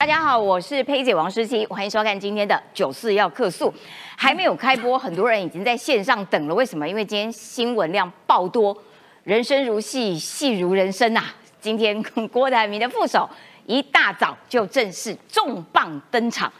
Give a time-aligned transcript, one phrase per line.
[0.00, 3.74] 大家好，我是佩姐王诗琪，欢迎收看今天的九四要客诉。
[4.16, 6.54] 还没有开播，很多人已经在线上等了。
[6.54, 6.88] 为什么？
[6.88, 8.76] 因为今天新闻量爆多，
[9.24, 11.24] 人生如戏，戏如人生呐。
[11.60, 12.00] 今天
[12.30, 13.28] 郭台铭的副手
[13.66, 16.52] 一大早就正式重磅登场，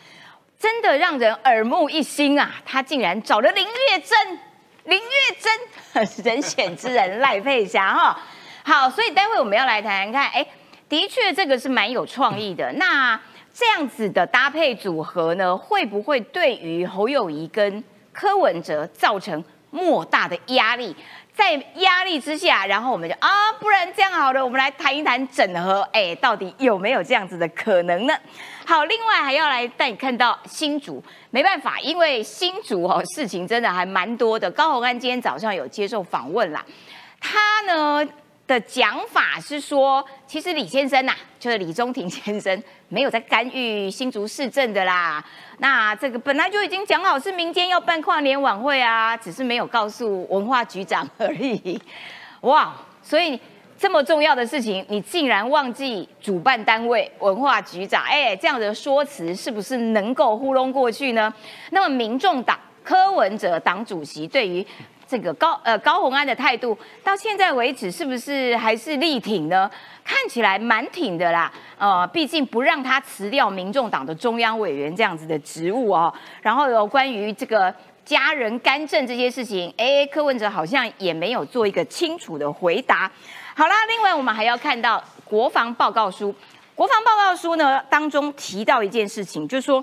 [0.59, 2.51] 真的让人耳目一新啊！
[2.67, 4.39] 他竟然找了林月珍，
[4.87, 8.21] 林月珍， 人选之人赖佩霞哈。
[8.65, 10.45] 好，所以待会我们要来谈谈看，哎。
[10.89, 12.73] 的确，这个是蛮有创意的。
[12.73, 13.21] 那
[13.59, 19.43] 这样子的搭配组合呢，会不会对于侯友谊跟柯文哲造成
[19.73, 20.95] 莫大的压力？
[21.35, 25.81] 在压力之下，然后我们就啊，不然这样好了，我们来谈一谈整合。
[25.93, 28.15] 哎，到底有没有这样子的可能呢？
[28.65, 34.49] 好，另外还要来带你看到新竹，没办法，因为新竹哦，事情真的还蛮多的。
[34.53, 36.65] 高鸿安今天早上有接受访问啦，
[37.21, 38.09] 他呢？
[38.49, 45.23] 的讲法是说，其实李先生呐，就是李宗廷先生，没有在干预新竹市政的啦。
[45.59, 51.79] 那这个本来就已经讲好是民间要办跨年晚会啊，只是没有告诉文化局长而已。
[52.41, 53.39] 哇，所以
[53.79, 58.03] 这么重要的事情，你竟然忘记主办单位文化局长？
[58.05, 61.31] 哎，这样的说辞是不是能够糊弄过去呢？
[61.71, 64.67] 那么民众党柯文哲党主席对于。
[65.09, 69.71] 这个高呃高鸿安的态度到现在为止是不是还是力挺呢？
[70.05, 76.13] 看起来蛮挺的啦，呃，毕竟不让他辞掉民众党的中央委员这样子的职务哦。
[76.43, 83.11] 然后有关于这个家人干政这些事情，哎，柯文哲好像也没有做一个清楚的回答。
[83.55, 86.35] 好啦，另外我们还要看到国防报告书，
[86.75, 89.83] 国防报告书呢当中提到一件事情，就是说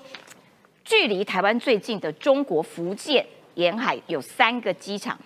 [0.84, 3.26] 距离台湾最近的中国福建。
[3.56, 5.18] 沿海有三个机场，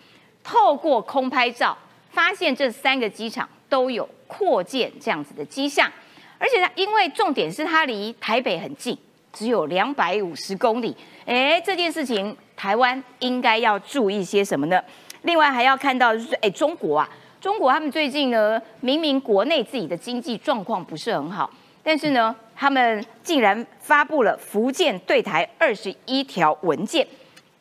[0.43, 1.77] 透过空拍照
[2.11, 5.91] 发现这三个机场都有扩建这样子的迹象，
[6.37, 8.97] 而且它因为重点是它离台北很近，
[9.33, 10.95] 只有两百五十公里。
[11.25, 14.81] 哎，这件事情台湾应该要注意些什么呢？
[15.23, 17.09] 另外还要看到就是，哎，中国啊，
[17.41, 21.49] 中国他们最近呢，明明国内自己的经济状况不是很好，
[21.83, 27.05] 但是呢，他们竟然发布了福建对台二十一条文件。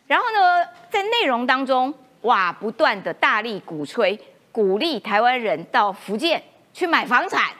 [0.08, 1.92] 然后呢，在内容当中，
[2.22, 4.18] 哇，不断的大力鼓吹、
[4.50, 6.42] 鼓励台湾人到福建
[6.72, 7.50] 去买房产，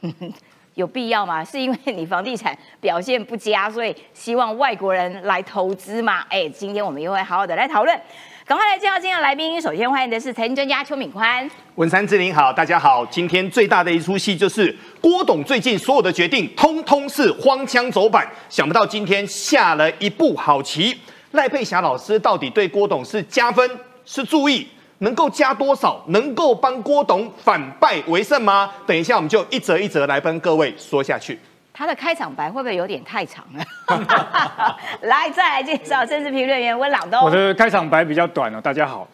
[0.74, 1.44] 有必要吗？
[1.44, 6.24] 是因为你房地产表现不佳，所以希望外国人来投资吗？
[6.30, 8.00] 哎，今天我们又会好好的来讨论。
[8.46, 11.50] 赶快来介绍今天的来宾，首先欢迎的是财经专家邱敏宽。
[11.74, 13.04] 文山志玲好，大家好。
[13.06, 20.96] 今天最大的一出戏就是郭董最近所有的决定，通通是荒腔走板，想不到今天下了一步好棋。
[21.32, 23.70] 赖佩霞老师到底对郭董是加分
[24.04, 24.66] 是注意，
[24.98, 26.02] 能够加多少？
[26.08, 28.70] 能够帮郭董反败为胜吗？
[28.84, 31.38] 等一下我们就一则一则来跟各位说下去。
[31.72, 33.64] 他的开场白会不会有点太长了？
[35.02, 37.22] 来，再来介绍政治评论员温朗东。
[37.24, 39.08] 我的开场白比较短哦，大家好。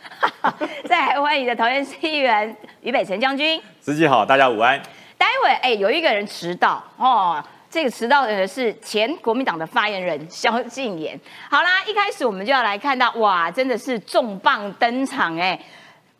[0.89, 3.61] 再来欢迎的桃园市议员于北辰将军。
[3.81, 4.81] 司机好，大家午安。
[5.19, 7.45] 待会哎，有一个人迟到哦。
[7.77, 11.21] 这个迟到的是前国民党的发言人萧敬言。
[11.51, 15.63] 好啦，一开始我们就要来看到，哇，真的是重磅登场哎！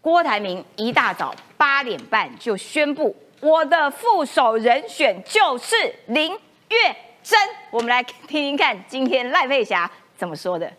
[0.03, 5.75] 郭台铭一大早八点半就宣布，我的副手人选就是
[6.09, 6.31] 林
[6.69, 7.41] 月珍。
[7.71, 10.71] 我们来听听看，今天赖佩霞怎么说的。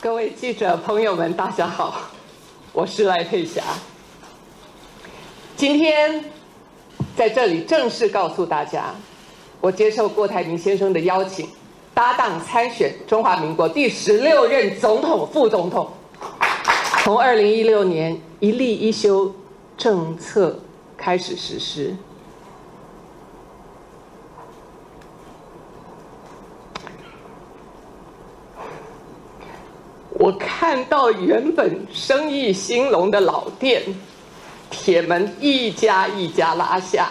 [0.00, 2.02] 各位记者朋友们，大家好，
[2.72, 3.64] 我是赖佩霞。
[5.56, 6.35] 今天。
[7.16, 8.94] 在这里正式告诉大家，
[9.60, 11.48] 我接受郭台铭先生的邀请，
[11.94, 15.90] 搭档参选中华民国第十六任总统、副总统。
[17.02, 19.34] 从二零一六年一例一休
[19.78, 20.58] 政策
[20.96, 21.96] 开始实施，
[30.10, 33.82] 我看到原本生意兴隆的老店。
[34.70, 37.08] 铁门一家一家拉下，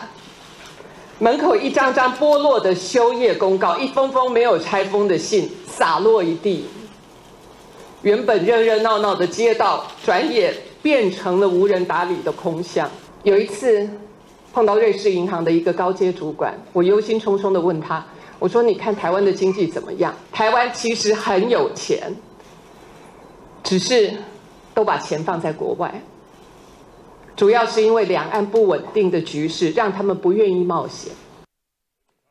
[1.20, 6.66] 门口一张张剥落的休业公告，一封封没有拆封的信洒落一地。
[8.02, 12.90] 原本热热闹闹的街道，转眼变成了无人打理的空巷。
[13.24, 13.90] 有一次
[14.54, 18.06] 碰到瑞士银行的一个高阶主管，我忧心忡忡的问他
[18.38, 20.14] ：“我说，你看台湾的经济怎么样？
[20.32, 22.16] 台湾其实很有钱，
[23.64, 24.14] 只是
[24.74, 25.92] 都把钱放在国外。”
[27.36, 31.12] 主要是因为两岸不稳定的局势，让他们不愿意冒险。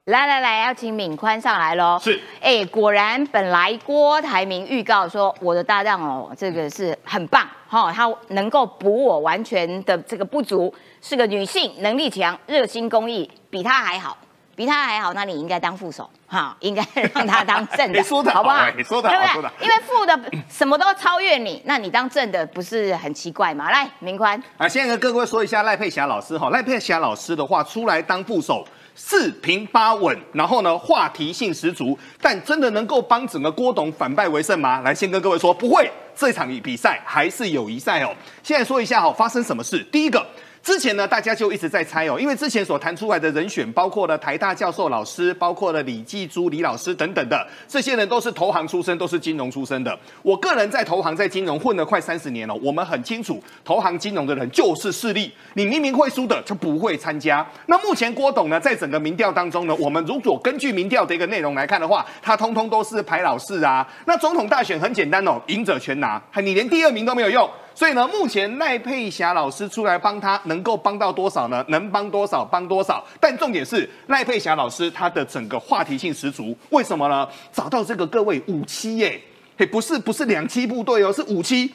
[0.06, 1.98] 来来来，要请敏宽上来喽。
[2.02, 14.16] 是，哎，果然本来郭台铭预告说我的搭档哦，这个是很棒哈，他能够补我完全的这个不足，是个女性，能力强，热心公益，比他还好，
[14.56, 16.84] 比他还好，那你应该当副手哈，应该
[17.14, 18.68] 让他当正的，你 说的好不好？
[18.76, 19.50] 你说的好，对不对。
[19.60, 20.18] 因为副的
[20.48, 23.70] 什么都超越你，那你当正的不是很奇怪吗？
[23.70, 28.66] 来，明宽啊，现在跟各位说一下赖佩霞老师哈，赖佩霞老师的话出来当副手。
[28.96, 34.80] 四平八稳，然后呢，话题性十足，但真的能够帮整个郭董反败为胜吗？
[34.82, 38.14] 来，先跟各位说，不会，这场比赛还是友谊赛哦。
[38.44, 39.82] 现在说一下哈，发生什么事？
[39.90, 40.24] 第一个。
[40.64, 49.96] 之前呢，大家就一直在猜哦，因为之前所谈出来的人选，包括了台大教授老师，包括了李继珠李老师等等的，这些人都是投行出身，都是金融出身的。
[50.22, 57.46] 我个人在投行在金融混了快三十年了，我们很清楚，投行金融的人就是势利，你明明会输的就不会参加。
[57.66, 63.87] 那目前郭董呢，在整个民调当中呢，我们如果根据民调的一个内容来看的话，他通通都是排老四啊。
[64.06, 67.46] 那总统大选很简单哦，赢者全拿，你连第二名都没有用。
[67.75, 71.65] 所以呢，目前赖佩霞老师出来帮他，能够帮到多少呢？
[71.69, 73.05] 能帮多少帮多少。
[73.19, 77.29] 但重点是赖佩霞老师他的整个话题性十足，为什么呢？
[77.53, 79.21] 找到这个各位五七耶，
[79.59, 81.69] 嘿，不是不是两栖部队哦，是五七，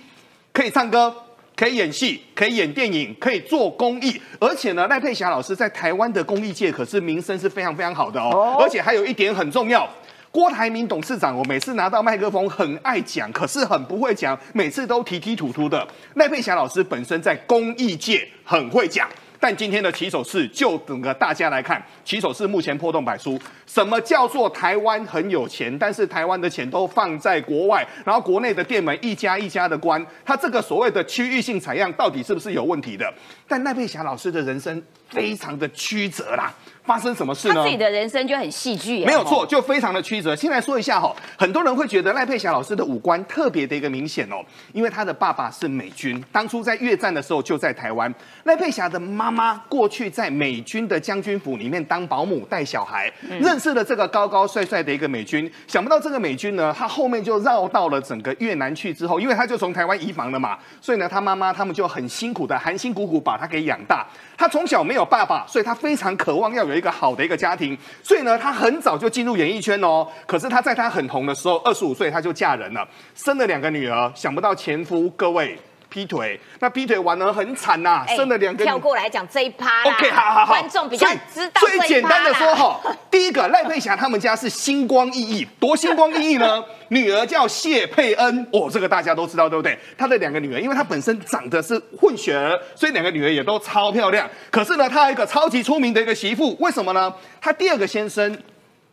[0.53, 1.13] 可以唱歌，
[1.55, 9.85] 可以演戏，可以演电影，可以做公益，而且呢，赖佩霞老师在台湾的公益界可是名声是非常非常好的哦，而且还有一点很重要。
[10.31, 15.87] 郭台铭董事长，我每次拿到麦克风很爱讲，可是很不会讲，每次都提提吐吐的。
[16.13, 19.09] 赖佩霞老师本身在公益界很会讲，
[19.39, 23.39] 但今天的起手式就整个大家来看，起手式目前破洞百出。
[23.65, 33.11] 什么叫做台湾很有钱，但是台湾的钱都放在国外，然后国内的店门一家一家的关，他这个所谓的区域性采样到底是不是有问题的？
[33.47, 34.79] 但赖佩霞老师的人生
[35.09, 36.53] 非常的曲折啦。
[36.89, 37.53] 发生什么事呢？
[37.53, 40.35] 他自己的人生就很戏剧，没有错，就非常的曲折。
[40.35, 44.37] 先来说一下哈，很多人会觉得赖佩霞老师的五官特别的一个明显哦，
[44.73, 48.11] 因为他的爸爸是美军，当初在越战的时候就在台湾。
[48.45, 53.07] 赖佩霞的妈妈过去在美军的将军府里面当保姆带小孩，
[53.39, 55.47] 认识了这个高高帅帅的一个美军。
[55.67, 64.03] 想不到这个美军呢，他后面就绕到了整个越南去之后，因为他就从台湾移防了嘛，所以呢，他妈妈他们就很辛苦的含辛苦苦把他给养大。
[64.35, 70.07] 他从小没有爸爸，所以他非常渴望要有一个好的一个家庭，所以呢，她很早就进入演艺圈哦。
[70.25, 74.11] 可是她在她很红的时候，二十五岁她就嫁人了，生了两个女儿。
[74.15, 75.59] 想不到前夫各位
[75.89, 78.63] 劈腿，那劈腿完了很惨呐，生了两个。
[78.63, 81.61] 跳过来讲这一趴，OK，好好好，观众比较知道。
[81.61, 86.63] 最简单的说哈，第一个赖佩霞他们家是星光熠熠，多星光熠熠呢。
[86.89, 89.77] 女儿叫谢佩恩，哦，这个大家都知道，对不对？
[89.97, 94.27] 她的两个女儿，因为她本身长得是混血儿，所以两个女儿也都超漂亮。
[94.49, 97.13] 可是呢，她有一个超级出名的一个媳妇，为什么呢？
[97.39, 98.35] 她第二个先生。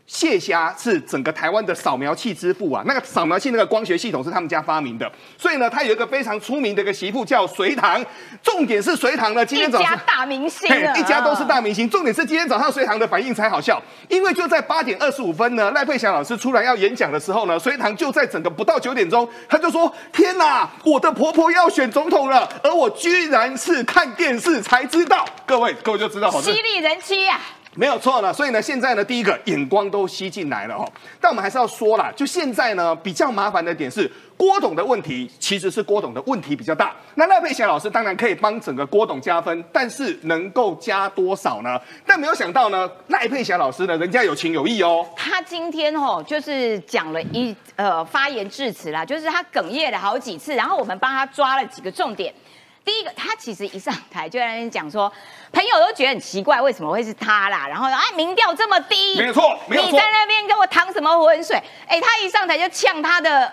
[0.07, 8.05] 谢霞是整个台湾的扫描器之父啊，那个扫描器那个光学系统是他们家发明的，所以呢，他有一个非常出名的一个媳妇叫隋唐。
[8.43, 11.91] 重点是隋唐呢，今天早上一家大明星， 一家都是大明星。
[11.91, 27.41] 重点是今天早上隋唐的反应才好笑，因为就在八点二十五分呢，赖佩霞老师出来要演讲的时候呢，隋唐就在整个不到九点钟，他就说：“天哪，我的婆婆要选总统了，而我居然是看电视才知道。”各位，各位就知道，犀利人妻呀。
[27.77, 30.91] 没有错了，所以呢，现在呢，第一个眼光都吸进来了哦。
[31.21, 36.97] 但我们还是要说了，就现在呢，比较麻烦的点是郭董的问题，其实是郭董的问题比较大。
[37.17, 41.79] 那赖佩霞老师当然可以帮整个郭董加分，但是能够加多少呢？
[42.07, 45.07] 但没有想到呢，赖佩霞老师呢，人家有情有义哦。
[45.15, 52.33] 他今天哦，就是讲了一呃发言致辞啦，就是他哽咽了好几次，然后我们帮他抓了几个重点。
[52.87, 55.13] 第一个，他其实一上台就在那边讲说，
[55.53, 57.67] 朋友都觉得很奇怪，为什么会是他啦？
[57.67, 61.61] 然后啊，民调这么低，没错没错，你在那边跟我淌什么浑水？
[61.89, 63.53] 哎，他一上台就呛他的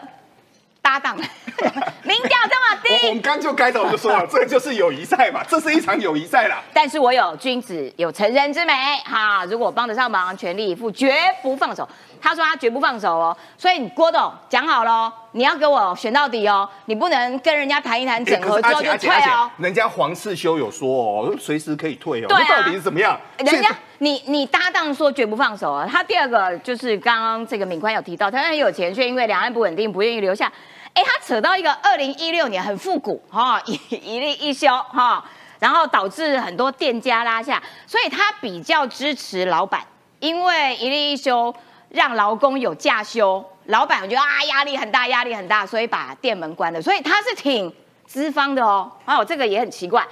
[0.83, 1.17] 搭档，
[2.03, 6.61] 民调这么低，我们刚就开头就说了，这就是友谊赛嘛， 这是一场友谊赛啦。
[6.71, 8.73] 但是我有君子有成人之美，
[9.03, 11.89] 哈，如果帮得上忙，全力以赴，绝不放手。
[12.23, 19.51] 他说他绝不放手哦，所以郭董讲好了，你要给我选到底哦，你不能跟人家谈一谈整合之后就退哦。
[19.57, 22.27] 人家黄世修有说哦，随时可以退哦。
[22.29, 23.19] 对到底是怎么样？
[23.39, 25.85] 人家你你搭档说绝不放手啊。
[25.85, 30.49] 他第二个就是刚刚这个敏宽有提到，他很有钱，却因为两岸不稳定不愿意留下。
[30.93, 35.21] 哎，他扯到一个二零一六年很复古哈， 一一例一休哈，
[35.59, 39.81] 然后导致很多店家拉下，所以他比较支持老板，
[40.19, 41.53] 因为一例一休。
[41.93, 46.81] 让劳工有假休，老板我觉得啊压力很大，压力很大，所以把店门关了。
[46.81, 47.71] 所以他是挺
[48.07, 50.03] 资方的哦，哦，这个也很奇怪。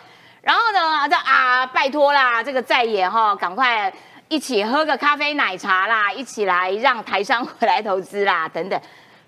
[0.43, 3.91] 然后呢，这啊拜托啦，这个在野哈，赶快
[4.27, 8.79] 一起喝个咖啡奶茶啦，一起来让台商回来投资啦，等等。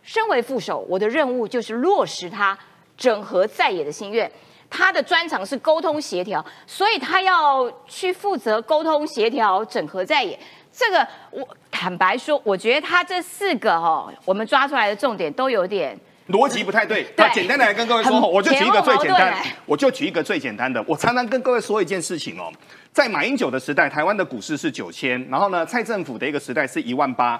[0.03, 2.55] 身为副手，我的任务就是落实他
[2.95, 4.31] 整合在野的心愿。
[4.69, 10.37] 他的专长是沟通协调，所以他要去负责沟通协调、整合在野。
[10.71, 11.47] 这个我
[11.83, 15.93] 坦白说，我觉得他这四个哦，我们抓出来的重点都有点
[16.29, 17.03] 逻辑不太对。
[17.03, 19.35] 对那简单的来跟各位说，我就举一个最简单
[19.65, 20.81] 我就举一个最简单的。
[20.87, 22.49] 我常常跟各位说一件事情哦，
[22.93, 27.37] 在马英九的时代，台湾的股市是九千，然后呢，蔡政府的一个时代是一万八。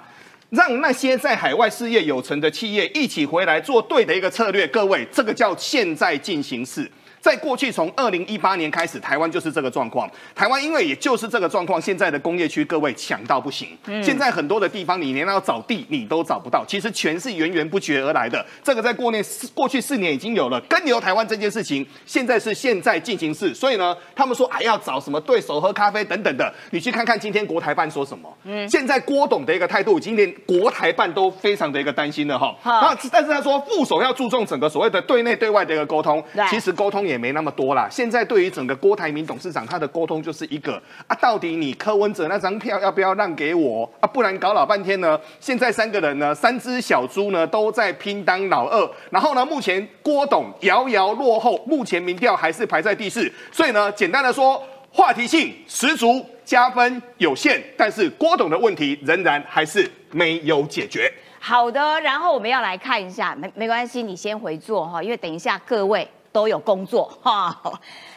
[0.50, 6.82] 让那些在海外事业有成的企业一起回来做对的一个策略，各位，这个叫现在进行式。
[7.24, 10.06] 在过去，从二零一八年开始，台湾就是这个状况。
[10.34, 13.68] 台湾因为也就是这个状况，现在的工业区各位抢到不行。
[14.02, 18.44] 现在很多的地方，你连要找地你都找不到，其实全是源源不绝而来的。
[18.62, 23.54] 这个在过年过去四年已经有了跟牛台湾这件事情，现在是现在进行式。
[23.54, 28.30] 所以呢，他们说还要找什么对手喝咖啡等等的，你去看看今天国台办说什么。
[28.42, 32.54] 嗯，现在郭董的一个态度，已经连国台办都非常的一个担心了哈。
[32.60, 37.88] 好那但是他说副手要注重整个所谓的对内对外的一个沟通对，其实沟通也也没那么多啦。
[37.90, 40.74] 现在对于整个郭台铭董事长，他的沟通就是一个
[41.06, 44.06] 啊，到底你柯文哲那张票要不要让给我啊？
[44.06, 54.62] 不然搞老半天呢，现在三个人呢，三只小猪呢都在拼当老二，然后呢，目前郭董遥遥落后，目前民调还是排在第四，所以呢，简单的说。
[54.96, 61.12] 话题性十足，加分有限，但是郭董的问题仍然还是没有解决。
[61.40, 67.56] 好的，然后我们要来看一下，没没关系，你先回座哈，因为等一下各位都有工作哈。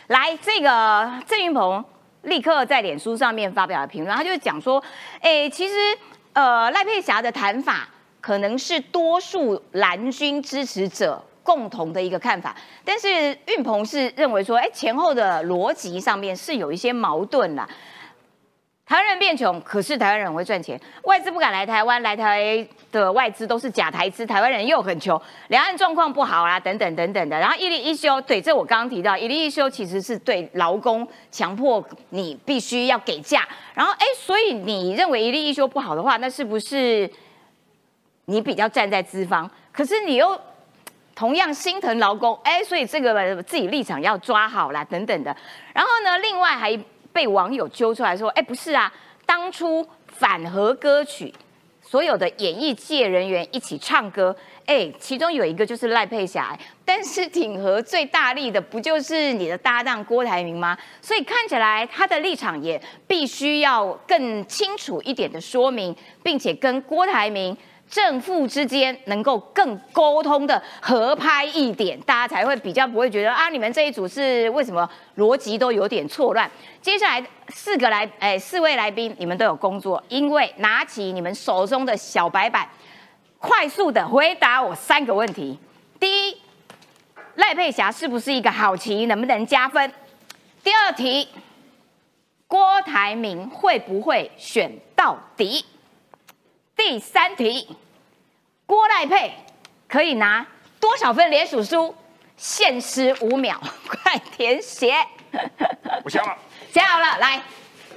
[0.07, 1.85] 来，这个郑云鹏
[2.23, 4.83] 立刻在脸书上面发表了评论，他就讲说，
[5.21, 5.75] 哎，其实
[6.33, 7.87] 呃赖佩霞的谈法
[8.19, 11.23] 可能是多数蓝军支持者。
[11.47, 13.07] 共同的一个看法，但是
[13.45, 17.65] 运鹏是认为说，哎，前后的逻辑上面是有一些矛盾啦。
[18.87, 27.37] 台湾人变穷，可是台湾人很会赚钱，外资不敢来台湾，来台的外资都是假台资，台湾人又很穷，两岸状况不好啦，等等等等的。
[27.37, 37.11] 然后一例一休，对，这我刚刚提到，一例一休其实是对劳工强迫你必须要给价，然后哎，所以你认为一例一休不好的话，那是不是
[38.27, 39.51] 你比较站在资方？
[39.73, 40.39] 可是你又
[41.13, 45.35] 同样心疼劳工，哎，所以这个自己立场要抓好啦，等等的。
[45.73, 46.79] 然后呢，另外还
[47.17, 48.93] 被网友揪出来说，哎，不是啊，
[49.25, 51.33] 当初反核歌曲，
[51.81, 54.35] 所有的演艺界人员一起唱歌，
[54.67, 56.55] 哎，其中有一个就是赖佩霞，
[56.85, 60.77] 但是挺核最大力的不就是你的搭档郭台铭吗？
[61.01, 67.57] 所以看起来他的立场也必须要更清楚一点的说明，并且跟郭台铭。
[67.89, 76.49] 正负之间能够更沟通的合拍一点，大家才会比较不会觉得啊，你们这一组是为什么逻辑都有点错乱。
[76.81, 82.67] 接下来四个来，哎，四位来宾，你们都有工作，因为拿起你们手中的小白板，
[83.39, 85.57] 快速的回答我三个问题。
[85.99, 86.37] 第一，
[87.35, 89.91] 赖佩霞是不是一个好棋，能不能加分？
[90.61, 91.29] 第二题，
[92.47, 95.63] 郭台铭会不会选到底？
[96.77, 97.67] 第三题，
[98.67, 99.33] 郭赖佩
[99.89, 100.45] 可以拿
[100.79, 101.93] 多少分连署书？
[102.37, 104.93] 限时五秒， 快填写。
[106.03, 106.37] 我想了，
[106.71, 107.41] 写好了，来，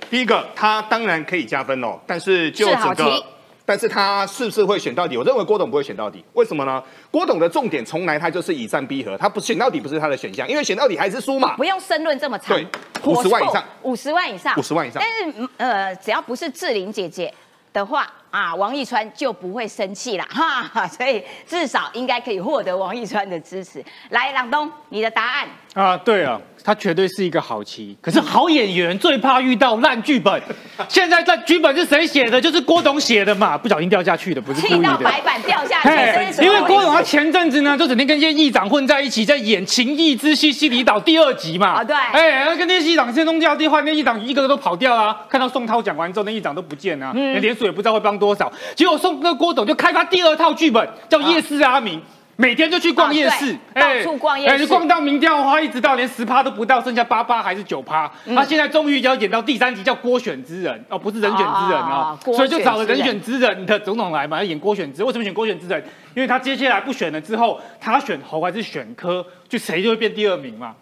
[0.09, 3.25] 第一个，他当然可以加分哦，但是就整个题，
[3.67, 5.15] 但是他是不是会选到底？
[5.19, 6.83] 我认为郭董不会选到底，为什么呢？
[7.11, 11.55] 郭董的重点从来他就是以战逼和，他不选到底不是他的选项，因为选到底还是输嘛。
[11.57, 12.67] 不用申论这么长，对
[13.05, 17.33] 五十万以上，五十万以上，五十万以上但是嗯呃，只要不是志玲姐姐
[17.75, 23.85] 的话啊，王一川就不会生气了， 哈，所以至少应该可以获得王一川的支持。
[24.11, 25.49] 来，朗东，你的答案。
[25.75, 27.97] 啊，对啊，他绝对是一个好棋。
[28.01, 30.43] 可是好演员最怕遇到烂剧本。
[30.89, 32.41] 现在这剧本是谁写的？
[32.41, 34.77] 就是郭董写的嘛，不小心掉下去的，不是故意的。
[34.77, 41.69] 气到白板掉下去，因为郭董他前阵子呢，就整天跟一些议长混在一起，在演《情义之西西里岛》第二集嘛。
[41.69, 45.17] 啊对哎，跟那些议长先东掉地换，那议长一个个都跑掉啊。
[45.29, 48.53] 看到宋涛讲完之后，那议长都不见了、嗯连连署也不知道会帮多少。
[48.77, 51.99] 结果宋那郭董就开发第二套剧本，叫《夜市阿明》。
[52.37, 58.11] 每天就去逛夜市，到处逛夜市哎逛到民调花一直到连十趴都不到，剩下八趴还是九趴。
[58.25, 65.05] 嗯他现在终于要演到第三集，叫郭选之人哦，不是人选之人哦啊，郭所以就找了人人选之人的总统来嘛，要演郭选之。
[65.05, 65.85] 为什么选郭选之人？
[66.15, 70.75] 因为他接下来不选了之后，他选侯还是选科，就谁就会变第二名嘛。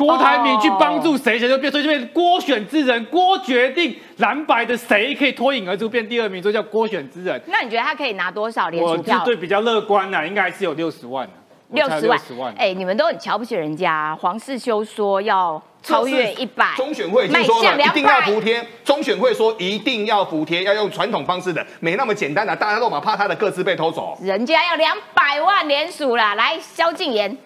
[0.00, 7.38] 郭台铭去帮助谁，谁就变，所以就变郭选之人，郭决定蓝白的谁可以脱颖而出变第二名，所以叫郭选之人。
[7.46, 9.22] 那你觉得他可以拿多少连我是署票？
[9.26, 11.28] 对比较乐观的，应该还是有六十万
[11.72, 12.54] 六十万60万。
[12.56, 14.16] 哎、你们都很瞧不起人家。
[14.16, 18.66] 黄世修说要超越一百，中选会已说了，一定要服贴。
[18.82, 24.18] 中选会说一定要服贴，要用传统方式的，没那么简单的，大家都嘛怕他的各自被偷走。
[24.22, 27.36] 人家要两百万连署啦，来，萧敬言。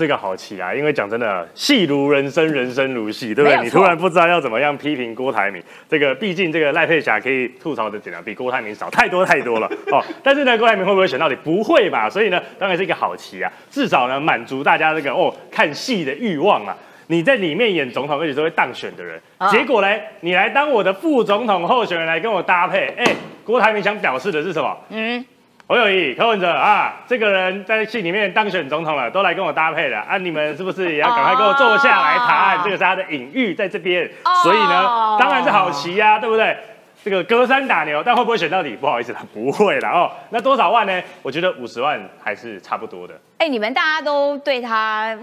[0.00, 3.60] 是个好棋啊，因为讲真的，戏如人生，人生如戏，对不对？
[3.64, 10.00] 你突然不知道要怎么样批评郭台铭，这个毕竟这个赖佩霞可以吐槽的点量比郭台铭少太多太多了哦。
[10.22, 11.34] 但是呢，郭台铭会不会选到底？
[11.42, 12.08] 不会吧？
[12.08, 16.76] 所以呢，当然是一个好棋啊，至少呢满足大家这个哦看戏的欲望啊。
[17.08, 19.88] 你在里面演总统，而且是会当选的人，结果呢，
[20.20, 23.04] 你来当我的副总统候选人来跟我搭配，哎，
[23.44, 24.78] 郭台铭想表示的是什么？
[24.90, 25.24] 嗯。
[25.70, 30.16] 侯友谊、柯文哲啊，这个人在戏里面当选总统了，都来跟我搭配了啊！
[30.16, 32.64] 你们是不是也要赶快跟我坐下来谈？
[32.64, 34.10] 这个是他的隐喻在这边，
[34.42, 36.56] 所以呢，当然是好棋呀，对不对？
[37.04, 38.74] 这个隔山打牛，但会不会选到底？
[38.76, 40.10] 不好意思啦，不会了哦。
[40.30, 41.02] 那多少万呢？
[41.20, 43.12] 我觉得五十万还是差不多的。
[43.36, 45.14] 哎，你们大家都对他。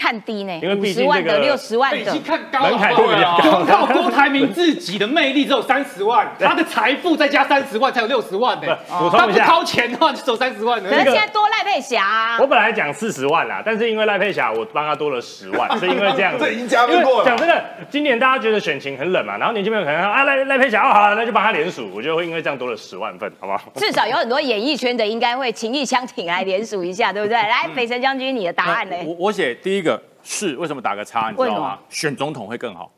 [0.00, 3.36] 看低呢，因为毕竟这个六十万的，已经看高了。
[3.42, 8.74] 光靠郭台铭自己的魅力只有三十万， 他的财富再加三十万才有六十万呢。
[8.98, 10.82] 补充一下，掏钱的话就只有三十万。
[10.82, 16.46] 可是现在多赖佩霞，我本来讲四十万啦，但是因为赖佩霞，我帮他多了十万， 是因为这样子。
[16.46, 17.24] 这已经加过了。
[17.26, 23.70] 讲真的，今年大家觉得选情很冷嘛，然后年轻朋友可能啊赖赖佩霞哦好，那就帮他连署，我觉得会因为这样多了十万份，好不好？
[23.76, 27.36] 至少有很多演艺圈的应该会情义相挺来连署一下，对不对？
[27.36, 28.96] 来，北辰将军，你的答案呢？
[29.04, 29.89] 我我写第一个。
[30.22, 31.30] 是为什么打个叉？
[31.30, 31.78] 你知道吗？
[31.88, 32.90] 选总统会更好，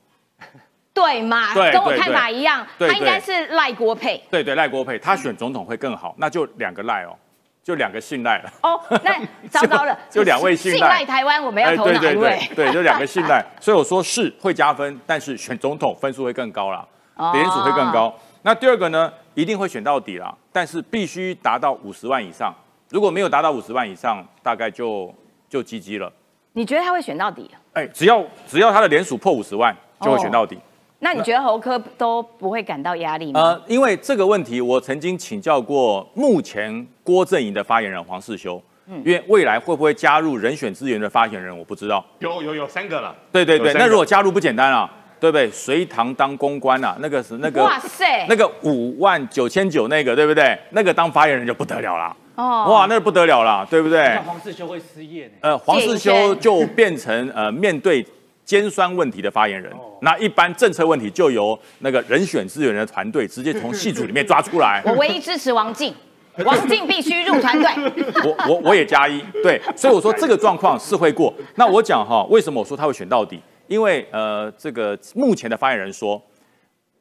[0.93, 1.55] 对嘛？
[1.55, 2.67] 对，跟我看法一样。
[2.79, 4.23] 他应该是赖国配。
[4.31, 7.17] 对对，赖国配，他选总统会更好，那就两个赖哦，
[7.62, 8.52] 就两个信赖了。
[8.62, 12.38] 哦，那 糟糕了，就两位信赖台湾，我们要投哪一位？
[12.55, 13.45] 对，就两个信赖。
[13.61, 16.87] 所以我说是会加分，但是选总统分数会更高啦，
[17.33, 18.14] 连署会更高。
[18.43, 22.52] 那第二个呢，一定会选到底啦，但是必须达到五十万以上。
[22.91, 25.14] 如果没有达到五十万以上，大概就
[25.49, 26.12] 就 GG 了。
[26.54, 27.50] 你觉得他会选到底？
[27.73, 30.59] 哎，只要只要他的连署破五十万，就会选到底。
[30.99, 33.40] 那你觉得侯科都不会感到压力吗？
[33.40, 38.62] 呃，因为这个问题，我曾经请教过目前郭阵营的发言人黄世修。
[38.87, 42.04] 嗯，因为未来会不会加入人选资源的发言人，我不知道。
[42.18, 43.14] 有有有三个了。
[43.32, 45.50] 对对对，那如果加入不简单啊，对不对？
[45.50, 50.58] 隋唐当公关啊，那个是那个哇塞，那个五万九千九那个，对不对？
[50.71, 52.17] 那个当发言人就不得了了。
[52.34, 54.16] 哦，哇，那不得了了，对不对？
[54.26, 55.32] 黄世修会失业呢。
[55.42, 58.06] 呃，黄世修就变成呃面对
[58.45, 59.73] 尖酸问题的发言人。
[60.00, 64.82] 那一般政策问题就由那个人选资源的团队直接从系组里面抓出来。
[64.86, 65.95] 我唯一支持王静，
[66.45, 67.71] 王静必须入团队。
[68.25, 71.32] 我我我也加一，对，所以我说这个状况是会过。
[71.56, 73.40] 那我讲哈，为什么我说他会选到底？
[73.68, 76.21] 因为呃，这个目前的发言人说，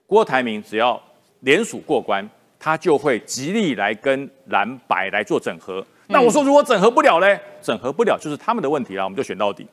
[0.06, 1.02] 郭台铭只要
[1.40, 2.30] 联署过关。
[2.64, 5.84] 他就会极力来跟蓝白来做整合。
[6.08, 9.66] 那我说，如果整合不了嘞，整合不了就是他们的问题了，我们就选到底。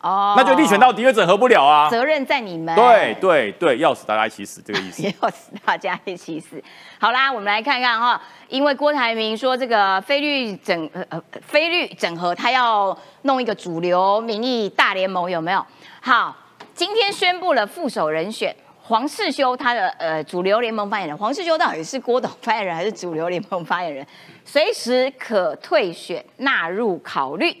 [0.00, 1.90] 哦，那就力选到底，因为整合不了啊。
[1.90, 2.74] 责任在你们。
[2.76, 5.02] 对对对，要死大家一起死，这个意思。
[5.20, 6.62] 要死大家一起死。
[7.00, 15.66] 好啦，我们来看看哈，因为郭台铭说这个菲律整呃呃非律整合，他要弄一个主流民意大联盟，有没有？
[16.00, 16.36] 好，
[16.74, 18.54] 今天宣布了副手人选。
[18.90, 24.04] 黄世修，他的呃主流联盟发言人，黄世修到底是郭董发言人还是主流联盟发言人？
[24.44, 27.56] 随时可退选，纳入考虑。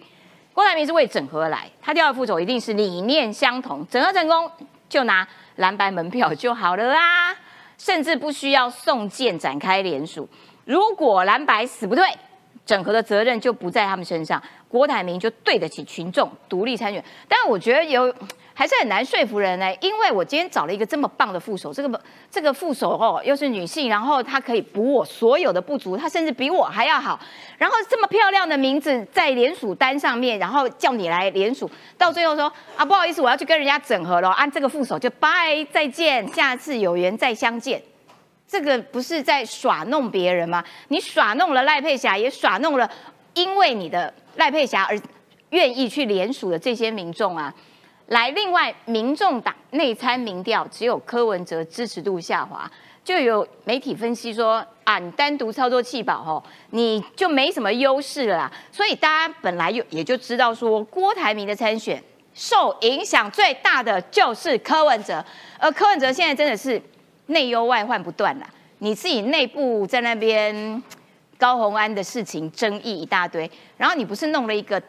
[0.52, 4.50] 郭台铭是为整合而来，他第二副手一定是理念相同，整合成功
[4.88, 7.32] 就拿蓝白门票就好了啦，
[7.78, 10.28] 甚至不需要送件展开联署。
[10.64, 12.04] 如果蓝白死不退，
[12.70, 17.02] 整合的责任就不在他们身上，郭台铭就对得起群众，独立参选。
[17.28, 18.14] 但我觉得有。
[18.52, 27.18] 还是很难说服人呢，因为我今天找了一个这么棒的副手，这个这个副手哦又是女性，然后她可以补我所有的不足，她甚至比我还要好。
[27.56, 37.80] 然后这么漂亮的名字在联署单上面，然后叫你来联署，到最后说啊不好意思，我要去跟人家整合了，按这个副手就拜再见，下次有缘再相见。
[38.50, 40.64] 这个不是在耍弄别人吗？
[40.88, 42.90] 你耍弄了赖佩霞，也耍弄了
[43.34, 45.00] 因为你的赖佩霞而
[45.50, 47.54] 愿意去联署的这些民众啊。
[48.06, 52.68] 来，另外，民众党内参民调只有柯文哲支持度下滑，
[53.04, 58.50] 就有媒体分析说啊，你单独操作气保哦，你就没什么优势了。
[58.72, 62.02] 所以大家本来有也就知道说，郭台铭的参选
[62.34, 65.24] 受影响最大的就是柯文哲，
[65.60, 66.82] 而柯文哲现在真的是
[67.30, 68.46] 内忧外患不断啦。
[68.78, 70.82] 你自己内部在那边
[71.36, 74.80] 高鸿安的事情争议一大堆，然后你不是弄了一个。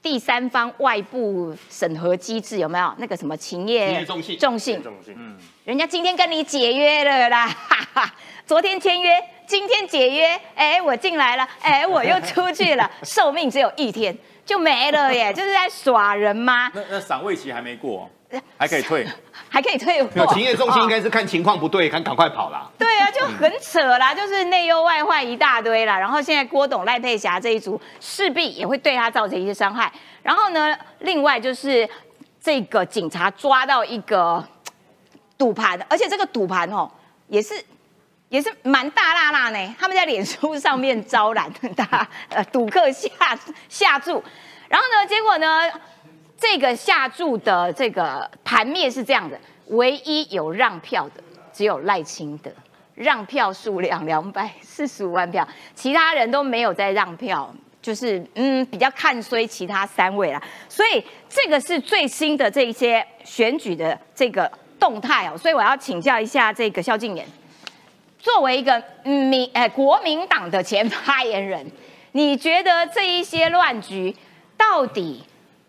[0.00, 4.38] 第三方外部审核机制有没有那个什么勤业重信？
[4.38, 8.14] 重信，嗯，人家今天跟你解约了啦，哈哈，
[8.46, 9.10] 昨天签约，
[9.44, 16.70] 今天解约，哎，我进来了，哎，我又出去了， 寿命只有一天，就没了耶，就是在耍人吗？
[16.72, 18.08] 那那赏味期还没过，
[18.56, 19.06] 还可以退。
[19.50, 20.10] 还可以退货？
[20.14, 22.70] 有勤业中心应哦该是看情况不对，看赶快跑啦。
[22.78, 25.98] 对啊，就很扯啦， 就是内忧外患一大堆啦。
[25.98, 29.90] 然后现在郭董、赖佩霞这一组势必也会对他造成一些伤害。
[30.22, 31.88] 然后呢，另外就是
[32.42, 34.46] 这个警察抓到一个
[35.38, 36.90] 赌盘，而且这个赌盘哦
[37.28, 37.54] 也是
[38.28, 39.74] 也是蛮大辣辣呢。
[39.78, 43.08] 他们在脸书上面招揽 大呃赌客下
[43.70, 44.22] 下注，
[44.68, 45.70] 然后呢，结果呢，
[46.38, 51.22] 这个下注的这个盘面是这样的，唯一有让票的
[51.52, 52.50] 只有赖清德，
[52.94, 57.52] 让票数量两百四十五万票，其他人都没有在让票。
[57.80, 67.24] 就是嗯，比较看衰其他三位啦，所以这个是最新的这一些选举的这个动态哦，所以我要请教一下这个萧敬言，
[68.18, 71.64] 作为一个民呃国民党的前发言人，
[72.12, 74.14] 你觉得这一些乱局
[74.56, 75.24] 到底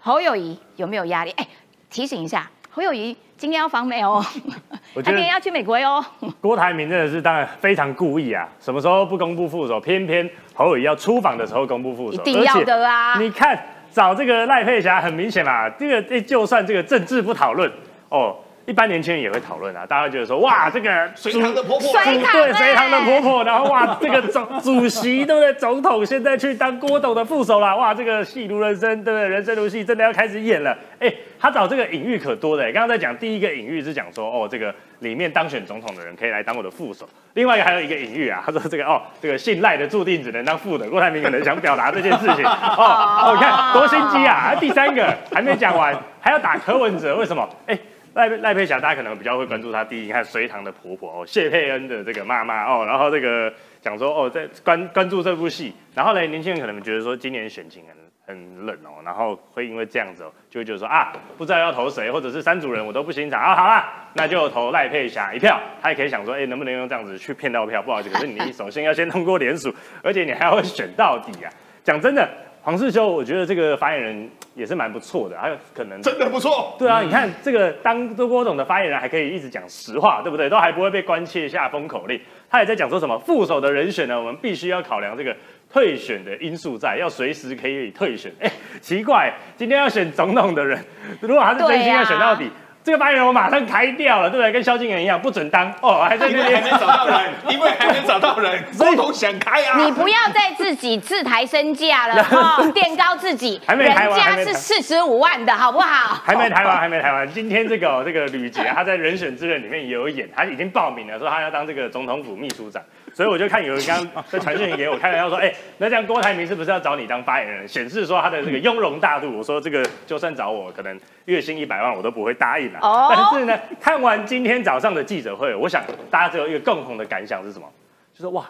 [0.09, 1.29] 侯友谊有没有压力？
[1.37, 1.47] 哎，
[1.87, 4.25] 提醒一下，侯友谊今天要访美哦，
[4.95, 6.03] 他 今天要去美国哟。
[6.41, 13.55] 郭台铭真的是当然非常故意啊，什么时候不公布副手，偏偏侯友谊要出访的时候公布副手，一定要的啊你看
[13.91, 17.71] 找这个赖佩霞，很明显嘛，这个诶就算这个政治不讨论
[18.09, 18.35] 哦。
[18.69, 25.51] 一般年轻人也会讨论啊，大家会觉得说，哇，这个隋唐的婆婆，隋唐对，隋唐的哎婆婆，然后哇，这个总 主席对不对？
[25.55, 29.27] 总统现在去当郭董的副手啦，哇，这个戏如人生，对不对？
[29.27, 30.77] 人生如戏，真的要开始演了。
[30.99, 37.10] 哎，他找这个隐喻可多的，刚刚在讲第一个隐喻是讲说，哦，这个里面当选总统的人可以来当我的副手。
[37.34, 40.88] 另外一个还有一个隐喻啊，他说这个哦，这个信赖的注定只能当副的。
[40.88, 44.53] 郭台铭可能想表达这件事情哦，哦，你看多心机啊！
[44.60, 47.49] 第三个还没讲完，还要打柯文哲，为什么？
[47.65, 47.75] 哎。
[48.19, 67.82] 赖赖佩霞，大家可能比较会关注她第一，你看隋唐的婆婆哦，谢佩恩的这个妈妈哦，然后这个讲说哦，在关关注这部戏，然后呢，年轻人可能觉得说今年选情很很冷哦，然后会因为这样子哦，就会觉得说啊，不知道要投谁，或者是三组人我都不欣赏啊，好啦，那就投赖佩霞一票，他也可以想说，哎，能不能用这样子去骗到票？
[67.82, 71.49] 不好意思，可是你首先要先通过联署，而且你还要选到底啊。
[71.82, 72.29] 讲真的，
[72.61, 76.75] 黄世修，我觉得这个发言人也是蛮不错的，还有可能真的不错。
[76.77, 80.49] 对啊，你看这个当周郭总的发言人还可以一直讲实话，对不对？
[80.49, 82.19] 都还不会被关切下封口令。
[82.49, 84.19] 他也在讲说什么副手的人选呢？
[84.19, 85.35] 我们必须要考量这个
[85.71, 88.31] 退选的因素在，要随时可以退选。
[88.39, 90.83] 哎，奇怪，今天要选总统的人，
[91.21, 92.49] 如果他是真心要选到底。
[92.89, 94.52] 这个发言人我马上开掉了，对不对？
[94.52, 99.78] 跟萧敬元一样，不准当哦，还在那边因为还没找到人，因为还没找到人， 郭董想开啊。
[99.78, 106.19] 你不要再自己自抬身价了哈， 垫高自己，还没人家抬完是四十五万的好不好？
[106.25, 107.32] 还没台湾，还没台湾。
[107.32, 112.82] 今天这个、哦、这个吕杰，他在人选之人里面也有演，他已经报名了，说他要当这个总统府秘书长。
[113.13, 119.37] 所以我就看有人刚刚在传讯给我，开玩笑说，哎、那这样郭台铭是不是要找你当发言人，显示说他的这个雍容大度？
[119.37, 122.79] 我说这个就算找我，可能月薪一百万我都不会答应啊。
[122.81, 127.67] 哦但是呢，看完今天早上的记者会，我想大家只有一个共同的感想是什么？
[128.13, 128.45] 就是哇。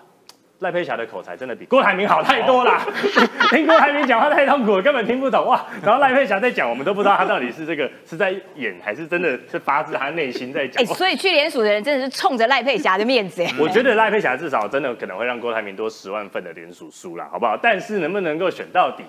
[0.59, 2.85] 赖佩霞的口才真的比郭台铭好太多啦！
[3.51, 5.65] 听郭台铭讲话太痛苦了，根本听不懂哇。
[5.81, 10.85] 然后赖佩霞在讲，我们都不知道他到底是这个是在演，还是真的是发自他内心在讲哎，。
[10.85, 13.49] 所以去联署的人真的是冲着赖佩霞的面子哎。
[13.57, 17.55] 我觉得赖佩霞至少真的可能会让郭台铭多十万份的联署书啦，好不好？
[17.55, 19.03] 但是能不能够选到底，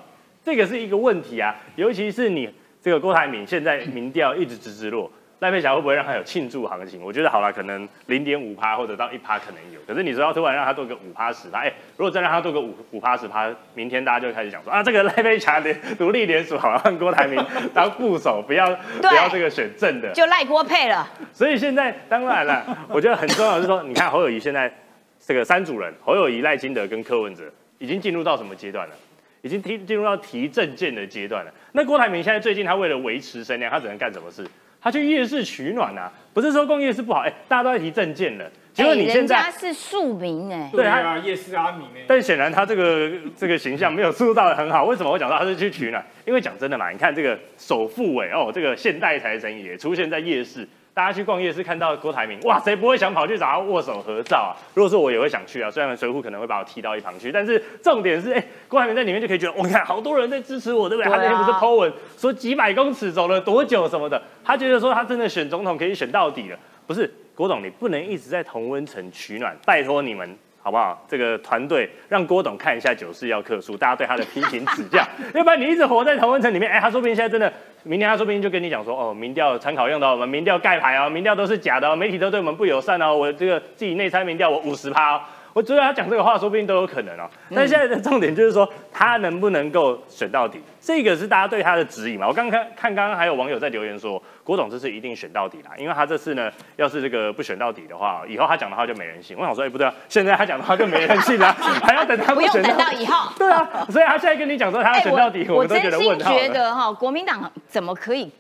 [0.45, 1.57] 这个是一个问题啊。
[1.75, 2.49] 尤其是你
[2.81, 5.11] 这个郭台铭现在民调一直直直落，
[5.41, 7.03] 赖佩霞会不会让他有庆祝行情？
[7.03, 9.81] 我觉得好了，可能零点五趴或者到一趴可能有。
[9.87, 18.67] 可是你说要突然让他做个五趴十趴，哎，如果再让他做个五五趴十趴，明天大家就开始讲说啊，这个赖佩霞联独立联署好了，让郭台铭 当副手，不要
[19.01, 20.13] 不要这个选正的。
[20.13, 24.71] 就赖郭配了， 所以现在当然了，我觉得很重要的是说，你看侯友谊现在
[25.19, 27.45] 这个三主人，侯友谊、赖金德跟柯文哲
[27.79, 28.95] 已经进入到什么阶段了？
[29.41, 31.51] 已经提进入到提证件的阶段了。
[31.73, 34.47] 那郭台铭现在最近他为了维持声量，他只能干什么事？
[34.81, 36.11] 他去夜市取暖啊！
[36.33, 38.51] 不是说逛夜市不好，哎、大家都在提证件了。
[38.73, 44.85] 结果你现在家是庶民哎，对啊，夜市阿明哎，但显然他这个这个形象没有塑造的很好。
[44.85, 46.03] 为什么我讲到他是去取暖？
[46.25, 54.53] 因为讲真的嘛，你看这个首富哎哦，这个现代财神爷出现在夜市，大家去逛夜市看到郭台铭，哇，谁不会想跑去找他握手合照啊？
[54.75, 61.11] 如果说我也会想去啊，虽然水浒可能会把我踢到一旁去，但是重点是，哎、郭台铭在里面就可以觉得，我、看好多人在支持我，对不对？
[61.11, 67.11] 他那天不是 po 文说几百公尺走了多久什么的，他觉得说他真的选总统可以选到底了，不是？
[67.35, 71.05] 郭董，你不能一直在同温层取暖，拜托你们好不好？
[71.09, 75.03] 这个团队让郭董看一下九四要克数，大家对他的批评指教，
[75.35, 85.21] 要不然你一直活在同温层里面，哎、他说不定现在真的，明天他说不定就跟你讲说，哦，民调参考用的，我们民调盖牌哦，民调都是假的哦，媒体都对我们不友善哦，我这个自己内参民调我五十趴哦，
[85.53, 87.29] 我觉得他讲这个话，说不定都有可能哦。
[87.55, 92.29] 但现在的重点就是说，他能不能够选到底，这个是大家对他的指引嘛。
[92.29, 99.37] 我刚刚看，刚刚还有网友在留言说，郭董这次一定选到底啦，因为他这次呢，要是这个不选到底的话，以后他讲的话就没人信。
[99.37, 103.33] 我想说，哎，不对啊，现在他讲的话就没人信啦， 还要等他不用等到以后。
[103.37, 106.13] 对啊，所以他现在跟你讲说他要选到底，我们都觉得问号。
[106.13, 108.31] 我真心觉得哈，国民党怎么可以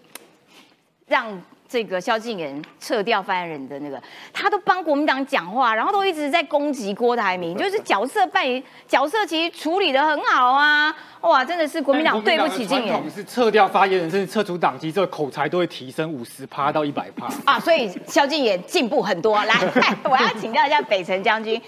[1.08, 1.42] 让？
[1.70, 4.02] 这个萧敬言撤掉发言人的那个，
[4.33, 13.00] 他都帮国民党讲话，然后都一直在攻击郭台铭，就是角色扮演角色其实处理的很好啊，哇，真的是国民党对不起敬言。
[13.09, 19.40] 是撤掉发言人，甚至撤除党籍之后，口才都会提升五十趴到一百趴啊，所以萧敬言进步很多。
[19.44, 19.54] 来，
[20.02, 21.62] 我要请教一下北辰将军，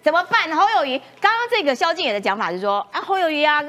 [0.00, 0.50] 怎么办？
[0.56, 3.62] 侯友谊刚刚这个萧敬言的讲法是说啊，侯友谊啊，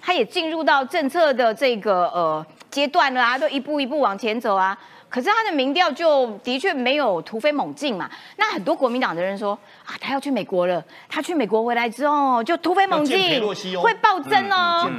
[0.00, 4.78] 他也进入到政策的这个呃阶段了啊，都一步一步往前走啊。
[5.14, 8.10] 可是他的民调就的确没有突飞猛进嘛。
[8.36, 10.84] 那很多国民党的人说啊，他要去美国了。
[11.08, 13.40] 他去美国回来之后就突飞猛进，
[13.80, 14.90] 会暴增哦。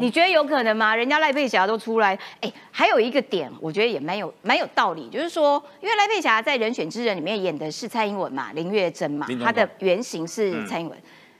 [0.00, 0.96] 你觉得有可能吗？
[0.96, 10.98] 人家赖佩霞都出来，哎，还有一个点，我觉得也蛮有蛮有道理，就是说，因为赖佩霞在人选之人里面演的是蔡英文嘛，林月珍嘛，她的原型是蔡英文，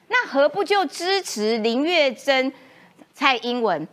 [0.08, 2.52] 那何不就支持林月珍、
[3.14, 3.88] 蔡英文？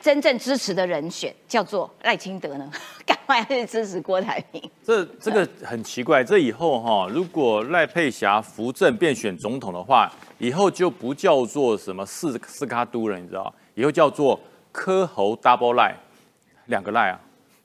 [0.00, 2.70] 真正支持的人选叫做赖清德呢？
[3.06, 4.70] 干嘛要去支持郭台铭？
[4.82, 6.22] 这这个很奇怪。
[6.22, 14.38] 这以后哈，如果赖佩霞扶正变选总统的话，以后就不叫做什么四四卡都了，你知道以后叫做
[14.72, 15.94] 科侯 double 赖，
[16.66, 17.20] 两个赖啊，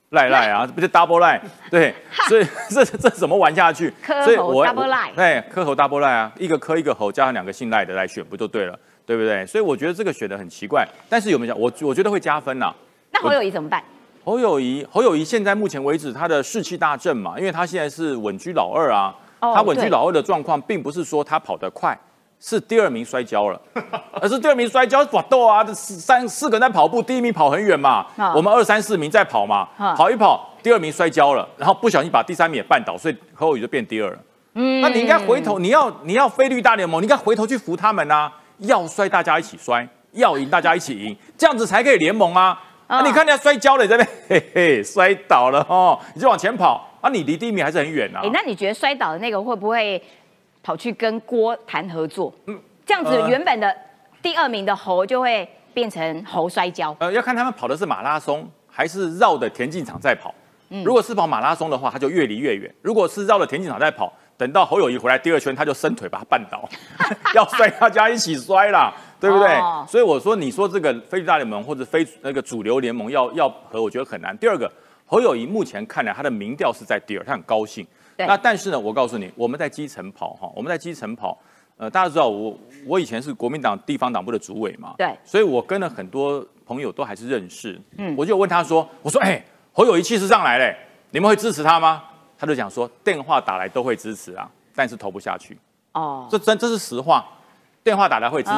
[0.10, 1.42] 赖赖啊，不是 double 赖？
[1.70, 1.94] 对，
[2.28, 3.94] 所以 这这怎么玩下去？
[4.02, 8.78] 科侯 double 赖，对，科侯 double 赖啊，一个科一个侯，加上两个姓赖的来选，不就对了？
[9.10, 9.44] 对不对？
[9.44, 11.60] 所以我觉得这个选的很奇怪，但是有没有讲？
[11.60, 12.72] 我我觉得会加分呐。
[13.10, 13.84] 那侯友谊怎么办？
[14.24, 19.16] 侯友谊，侯友谊现在目前为止他的士气大振嘛，因为他现在是稳居老二啊。
[19.42, 21.98] 他稳居老二的状况，并不是说他跑得快，
[22.40, 23.60] 是第二名摔跤了，
[24.22, 34.20] 而是第二名摔跤搏斗啊，三四个人在跑步，第一名跑很远嘛，我们二三四名在跑嘛，跑一跑，第二名摔跤了，然后不小心把第三名也绊倒，所以侯友谊就变第二了。
[34.54, 38.30] 嗯，那你应该回头，你要你要菲律大联盟，你应该回头去扶他们呐。
[38.60, 42.62] 要摔，大家一起摔；要赢，大家一起赢，这样子才可以联盟啊！
[42.88, 47.10] 啊，你看人家摔跤了，这边 嘿嘿摔倒了哦，你就往前跑啊！
[47.10, 48.22] 你离第一名还是很远啊！
[48.24, 50.02] 哎，那你觉得摔倒的那个会不会
[50.64, 52.34] 跑去跟郭谈合作？
[52.48, 53.76] 嗯，这样子原本的
[54.22, 56.96] 第二名的猴就会变成猴摔跤？
[57.00, 60.34] 呃，要看他们跑的是马拉松还是绕的田径场在跑。
[60.70, 64.12] 嗯，如果是跑马拉松的话，他就越离越远；如果是绕的田径场在跑。
[64.40, 66.68] 等到侯友谊回来第二圈，他就伸腿把他绊倒，
[67.36, 69.50] 要摔大家一起摔啦，对不对？
[69.86, 74.36] 所以我说，你说这个非大联盟或者非那个主流联盟要要和，我觉得很难。
[74.38, 74.72] 第二个，
[75.06, 77.86] 侯友谊目前看来他的民调是在第二，他很高兴。
[78.16, 81.38] 那但是呢，我告诉你，我们在基层跑哈，我们在基层跑，
[81.76, 87.78] 呃，大家知道我我以前是国民党地方党部的主委嘛，对，所以我跟了很多朋友都还是认识。
[87.98, 90.78] 嗯，我就问他说，我说，哎，侯友谊气势上来嘞，
[91.12, 92.04] 你们会支持他吗？
[92.40, 95.58] 他就讲说，电话打来都会支持啊，但是投不下去。
[95.92, 97.26] 哦，这真这是实话，
[97.84, 98.56] 电话打来会支持，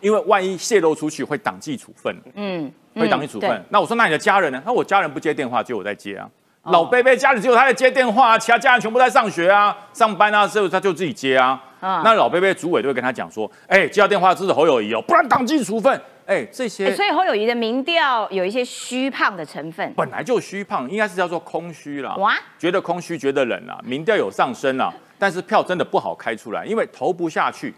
[0.00, 2.12] 因为万一泄露出去会党纪处分。
[2.34, 3.64] 嗯，会党纪处分。
[3.68, 4.60] 那我说，那你的家人呢？
[4.66, 6.28] 那我家人不接电话，只有我在接啊。
[6.64, 11.62] 老贝贝家里只有他在接电话，其他家人全部在上学啊、上班啊，所以他就自己接啊。
[11.80, 15.98] 那老贝贝主委都会跟他讲说，哎，接到电话支持侯友谊哦，不然党纪处分。
[16.30, 22.16] 哎，这些，所以侯友谊的民调有一些虚胖的成分，本来就虚胖，应该是叫做空虚了。
[22.18, 27.74] 哇，觉得空虚，觉得冷啊，民调有上升了，但是票真的不好开出来，因为投不下去。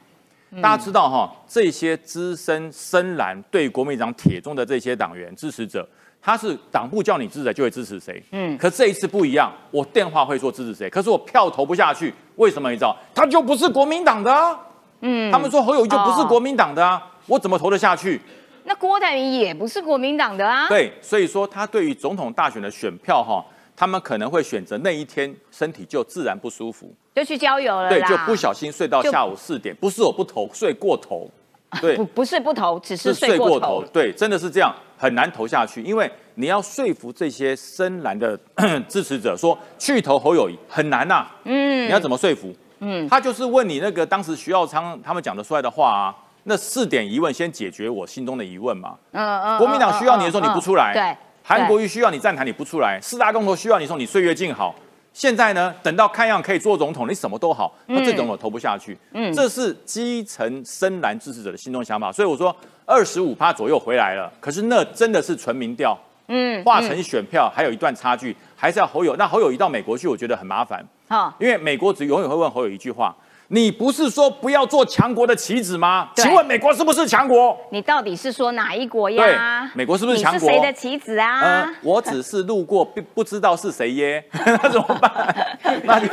[0.60, 5.88] 大家知道哈，这些资深深蓝对国民党铁中的这些党员支持者，
[6.20, 8.22] 他是党部叫你支持就会支持谁。
[8.32, 12.94] 嗯，可这一次不一样，我电话会说支持谁，可是我票投不下去，为什么你知道？
[13.14, 14.54] 他就不是国民党的啊。
[15.00, 18.20] 嗯，他们说侯友谊就不是国民党的啊，我怎么投得下去？
[18.64, 20.68] 那郭台铭也不是国民党的啊。
[20.68, 23.44] 对，所以说他对于总统大选的选票哈，
[23.76, 27.88] 他们可能会选择那一天身体就自然不舒服，就去郊游了。
[27.88, 31.30] 对，就不小心睡到下午四点，不是我不投，睡过头。
[31.80, 33.82] 对，不不是不投，只是睡过头。
[33.92, 38.38] 对，真的是这样，很难投下去，因为你要说服这些深蓝的
[38.86, 41.26] 支持者说去投侯友谊很难呐。
[41.44, 42.54] 嗯，你要怎么说服？
[42.80, 46.14] 嗯，他就是问你那个当时徐耀昌他们讲得出来的话啊。
[46.44, 48.96] 那四点疑问先解决我心中的疑问嘛？
[49.12, 49.58] 嗯嗯。
[49.58, 51.16] 国民党需要你的时候你不出来，对。
[51.44, 54.74] 韩国瑜需要你站台你不出来，四大公投需要你说你岁月静好。
[55.12, 58.96] 现在呢，等到看样可以做总统，你什么都好，那这种我投不下去。
[59.12, 59.32] 嗯。
[59.34, 62.54] 这是基层深蓝支持者的心中想法，所以我说
[62.86, 69.14] 二十五趴左右回来了，可是那真的是纯民调，嗯，化成选票还有一段差距，还是要侯友。
[69.16, 70.82] 那侯友一到美国去，我觉得很麻烦。
[71.08, 73.14] 好，因为美国只永远会问侯友一句话。
[73.54, 76.08] 你不是说不要做强国的棋子吗？
[76.16, 77.54] 对请问美国是不是强国？
[77.70, 79.70] 你到底是说哪一国对呀？
[79.74, 85.34] 美国是不是强国你是谁的棋子啊呃？，我只是路过，不不知道是谁耶， 那怎么办？
[85.84, 86.08] 那就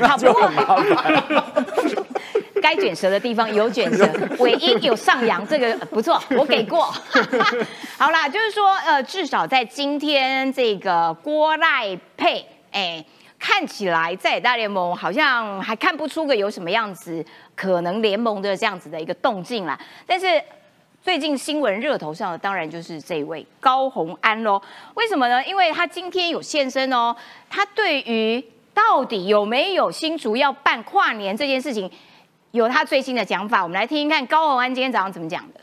[0.00, 1.22] 那就很麻烦。
[2.60, 4.08] 该卷舌的地方有卷舌，
[4.40, 6.92] 尾音有上扬，这个不错，我给过。
[7.96, 13.04] 好啦，就是说，呃，至少在今天这个郭赖佩，哎，
[13.44, 17.24] 看起来在大联盟好像还看不出个有什么样子
[17.56, 19.76] 可能联盟的这样子的一个动静啦。
[20.06, 20.40] 但是
[21.02, 24.62] 最近新闻热头上的当然就是这位高红安喽。
[24.94, 25.44] 为什么呢？
[25.44, 27.16] 因为他今天有现身哦，
[27.50, 28.40] 他对于
[28.72, 31.90] 到底有没有新竹要办跨年这件事情，
[32.52, 33.60] 有他最新的讲法。
[33.60, 35.60] 我们来听听看高红安今天早上怎么讲的。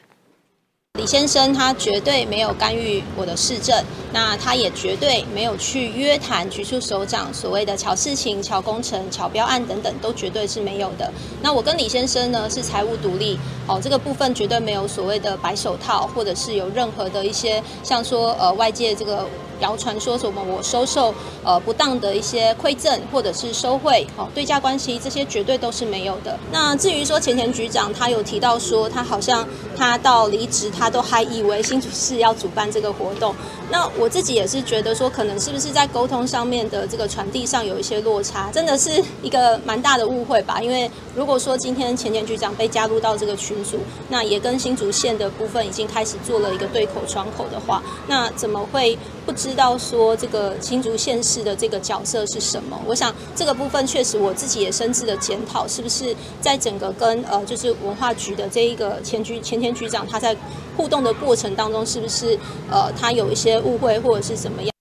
[1.00, 3.82] 李先生他绝对没有干预我的市政，
[4.12, 11.10] 那他也绝对没有去约谈局处首长所谓的巧事情、巧工程、巧标案等等，都绝对是没有的。
[11.42, 19.26] 那我跟李先生呢是财务独立，哦，这个部分绝对没有所谓的白手套，或者是有任何的一些像说呃外界这个。
[19.60, 26.38] 谣传说什么我收受呃不当的一些馈赠，或者是收贿，哦对价关系这些绝对都是没有的。
[26.52, 33.34] 那至于说前前局长他有提到说他好像他到离职他都还以为新竹市要主办这个活动，
[33.72, 40.62] 那我自己也是觉得说可能是不是在沟通上面的这个传递上有一些落差，真的是一个蛮大的误会吧。
[40.62, 48.98] 因为如果说今天前前局长被加入到这个群组，那也跟新竹县的部分已经开始做了一个对口窗口的话，那怎么会
[49.30, 52.76] 不知道说这个青竹县市的这个角色是什么？
[52.88, 60.36] 我想这个部分确实我自己也深自的检讨，是不是在整个跟呃就是文化局的这一个前局前前局长他在
[60.76, 62.36] 互动的过程当中，是不是
[62.72, 64.72] 呃他有一些误会或者是怎么样？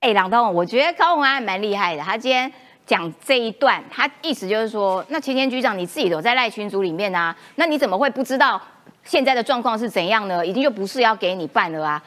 [0.00, 2.02] 哎，郎东，我觉得高鸿安还蛮厉害的。
[2.02, 2.52] 他今天
[2.84, 8.60] 讲这一段，他意思就是说，那前前局长你自己有在赖群组里面啊，那你怎么会不知道
[9.02, 10.46] 现在的状况是怎样呢？
[10.46, 12.02] 已经就不是要给你办了啊。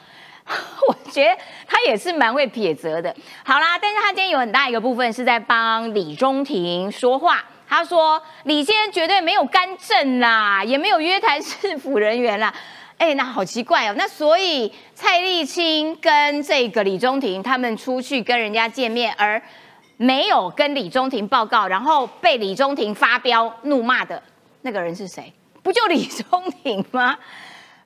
[0.87, 1.35] 我觉得
[1.67, 3.13] 他也是蛮会撇责的。
[3.43, 7.43] 好啦，但是他今天有很大一个部分是在帮李中庭说话。
[7.67, 12.53] 他说李先生绝对没有干政啦，也没有约谈市府人员啦。
[12.97, 13.95] 哎，那好奇怪哦。
[13.97, 19.41] 那所以蔡丽青跟这个李中庭他们出去跟人家见面，而
[19.97, 24.21] 没有跟李中庭报告，然后被李中庭发飙怒骂的
[24.61, 25.33] 那个人是谁？
[25.63, 27.17] 不就李中庭吗？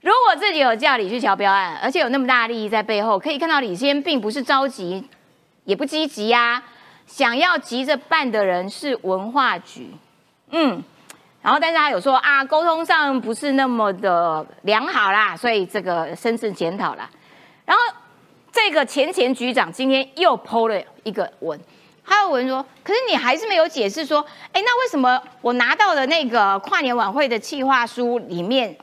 [0.02, 5.04] 如果自己有叫李去桥标案，而且有那么大的利益在背后，可以看到李先并不是着急，
[5.66, 6.64] 也不积极呀、
[7.06, 9.92] 想要急着办的人是文化局，
[10.52, 10.82] 嗯，
[11.42, 17.10] 然后但是他有说啊，沟通上不是那么的良好啦，所以这个深自检讨啦。
[17.66, 17.84] 然后
[18.54, 21.60] 这个前前局长今天又 PO 了一个文，
[22.06, 28.78] 他有文说，可是你还是没有解释说，哎，那为什么我拿到的那个跨年晚会的企划书里面？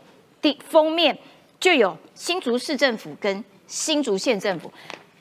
[0.69, 1.17] 封面
[1.59, 4.73] 就有新竹市政府跟新竹县政府，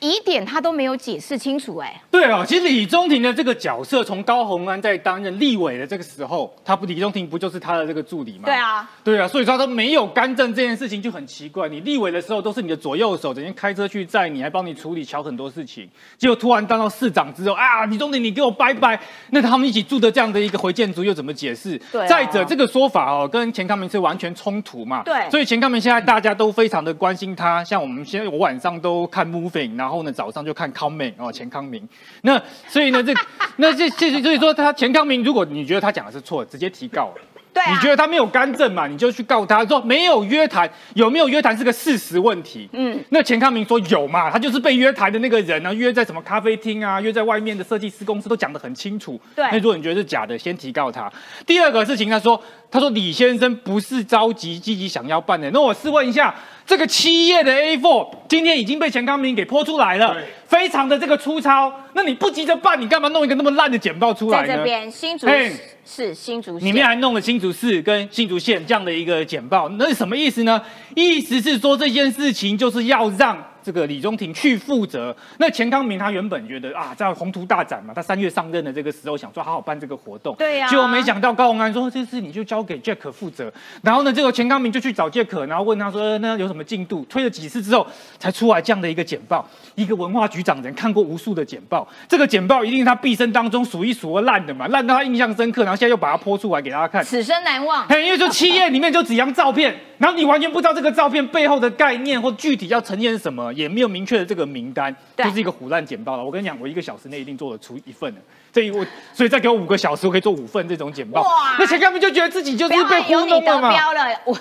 [0.06, 8.44] 疑点他都没有解释清楚、哎，对啊，其实李中庭的这个角色，从高鸿安在担任立委的这个时候，他不李中庭不就是他的这个助理吗？
[8.46, 11.68] 对啊，对啊，所以说他都没有干政这件事情就很奇怪。
[11.68, 19.00] 你立委的时候都是你的左右手，整天开车去载你，还帮你处理桥很多事情，结果突然当到市长之后，啊，李中庭你给我拜拜，
[19.32, 21.80] 那他们一起住的这样的一个回建筑又怎么解释？
[21.92, 25.02] 对啊再者这个说法哦，跟钱康明是完全冲突嘛。
[25.04, 31.88] 对所以钱康明现在大家都非常的关心他，像我们现在我晚上都看 Moving，然后后呢早上就看康明哦，钱康明。
[32.24, 33.14] 那所以呢这
[33.56, 37.14] 那这这所以说他钱康明，如果你觉得他讲的是错，直接提告。
[37.56, 38.86] 对啊，你觉得他没有干政嘛？
[38.86, 42.70] 你就去告他说没有约谈，有没有约谈是个事实问题。
[42.74, 49.18] 嗯，那钱康明说有嘛，他就是被约谈的那个人啊，约在什么咖啡厅啊，约在外面的设计师公司都讲得很清楚。
[49.34, 51.10] 对那如果你觉得是假的，先提告他。
[51.46, 52.38] 第二个事情，他说
[52.70, 64.48] 他说李先生不是着急积极想要办的，那我试问一下，这个七页的 A4 今天已经被钱康明给泼出来了，非常的这个粗糙，那你不急着办，你干嘛弄一个那么烂的简报出来呢？
[64.50, 65.54] 在这边新竹嘿
[65.86, 70.62] 是新竹县，里面还弄了新竹市跟新竹县这样的一个简报，那是什么意思呢？
[70.96, 75.16] 意思是说这件事情就是要让这个李中庭去负责。
[75.40, 83.52] 那钱康明他原本觉得啊，在宏图大展嘛，他三月上任的这个时候想说好好办这个活动，对呀结果没想到高鸿安说这事你就交给 Jack 负责，
[83.82, 87.04] 然后呢，这个钱康明就去找 Jack，然后问他说呃那有什么进度？
[87.10, 87.88] 推了几次之后
[88.20, 89.48] 才出来这样的一个简报。
[89.74, 97.04] 一个文化局长人看过无数的简报，这个简报一定是他毕生当中数一数二烂的嘛，烂到他印象深刻，然后现在又把它泼出来给大家看。
[97.04, 97.86] 此生难忘。
[97.88, 106.24] 嘿，因为就七页里面就几张照片，然后你完全不知道这个照片背后的概念或具体要呈现什么，也没有明确的这个名单，对就是一个胡乱简报了。
[106.24, 108.22] 我跟你讲，我一个小时内一定做得出一份的。
[108.52, 111.56] 这一我，所以再给我五个小时，我可以做五份这种简报哇。
[111.60, 113.72] 那钱康明就觉得自己就是被有你得糊弄了 嘛。
[113.72, 114.38] 标了，我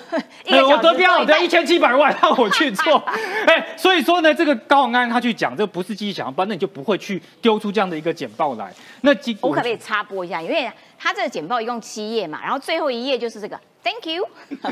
[0.69, 2.97] 我得标，我得做一一千七百万，让我去做。
[3.47, 8.73] 哎，所以说呢，这个高宏安他去讲，这不是积极想要办，那你就不会去丢出这样的一个简报来。
[9.01, 10.41] 那基我可不可以插播一下？
[10.41, 14.27] 因为他这个简报一共七页嘛，然后最后一页就是这个 Thank you，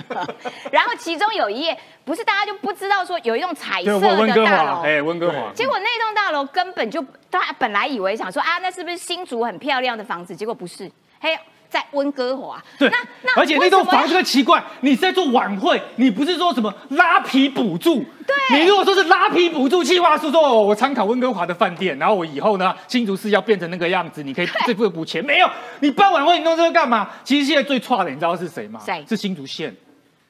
[0.73, 6.99] 然后其中有一页不是大家就不知道说有一栋彩，色的大楼，哎，温哥华，结果那栋大楼根本就
[7.29, 10.35] 大家本来以为想说啊，那是不是新竹很漂亮的房子？
[10.35, 10.91] 结果不是，
[11.21, 11.37] 嘿，
[11.73, 12.63] 在温哥华。
[12.77, 18.05] 对那，那而且那栋房子很奇怪，你是在做晚会，你不是说什么拉皮补助。
[18.27, 25.25] 对你如果说是拉皮补助计划是，说哦我参考温哥华的饭店，然后我以后呢新竹市要变成那个样子，你可以这部补钱。
[25.25, 25.49] 没有，
[25.79, 27.09] 你办晚会你弄这个干嘛？
[27.23, 28.79] 其实现在最差的，你知道是谁吗？
[28.85, 29.75] 谁是新竹县。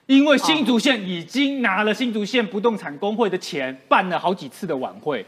[0.06, 5.26] 因为新竹县已经拿了新竹县不动产工会的钱，办了好几次的晚会，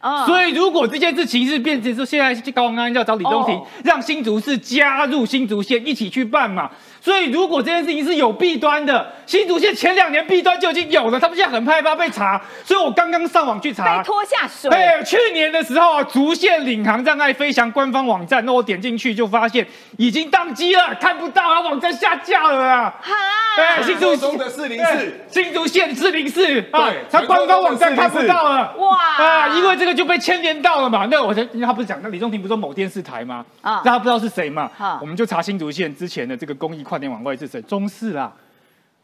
[0.00, 6.70] 哦所以如果这件事情是变成说，现在高宏安要找李宗廷，哦让新竹市加入新竹县一起去办嘛。
[7.08, 12.38] 所以如果这件事情是有弊端的，新竹县前两年弊端就已经有了，他们现在很害怕被查。
[12.62, 14.70] 所以我刚刚上网去查被，拖下水。
[14.70, 22.94] 哎，去年的时候啊，竹县领航障碍飞翔官方网站，那我点进去就发现已经宕机了，看不到啊，网站下架了啊。
[23.00, 23.14] 哈，
[23.56, 28.76] 哎，新竹中的404哎新竹县四零四啊对，它官方网站看不到了。
[28.76, 31.08] 哇啊，因为这个就被牵连到了嘛。
[31.10, 33.42] 那我才，因为他不是讲，那李宗廷不是说某电视台吗？
[33.62, 34.98] 啊啊，大家不知道是谁嘛啊？
[35.00, 37.62] 我们就查新竹县之前的这个公益跨年晚会是谁？
[37.62, 38.32] 中视啦。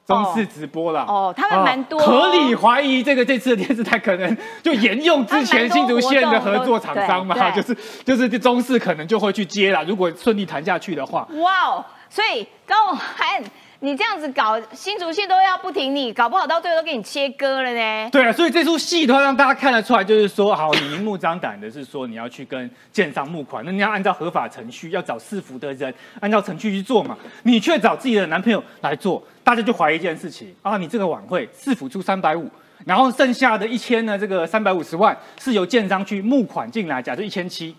[0.07, 7.75] 中视直播啦，哦他们蛮多啊合理怀疑这个这次的电视台可能 就沿用之前新竹县的合作厂商嘛，就是
[8.05, 9.83] 就是中视可能就会去接啦。
[9.89, 11.85] 如果顺利谈下去的话，哇哦！
[12.11, 13.43] 所以高永汉，
[13.85, 18.09] 你这样子搞新竹县都要不停你，搞不好到最后都给你切割了呢。
[18.11, 32.51] 对啊，所以这出戏的话，让大家看得出来，就是说，好，你明目张胆的是说你要去跟建商募款，那你要按照合法程序，要找市府的人按照程序去做嘛，你却找自己的男朋友来做，大家就怀疑一件事情啊，你这个晚会市府出三百五。
[32.87, 37.75] 然后剩下的一千呢，这个三百五十万是由建商去募款进来，假设一千七。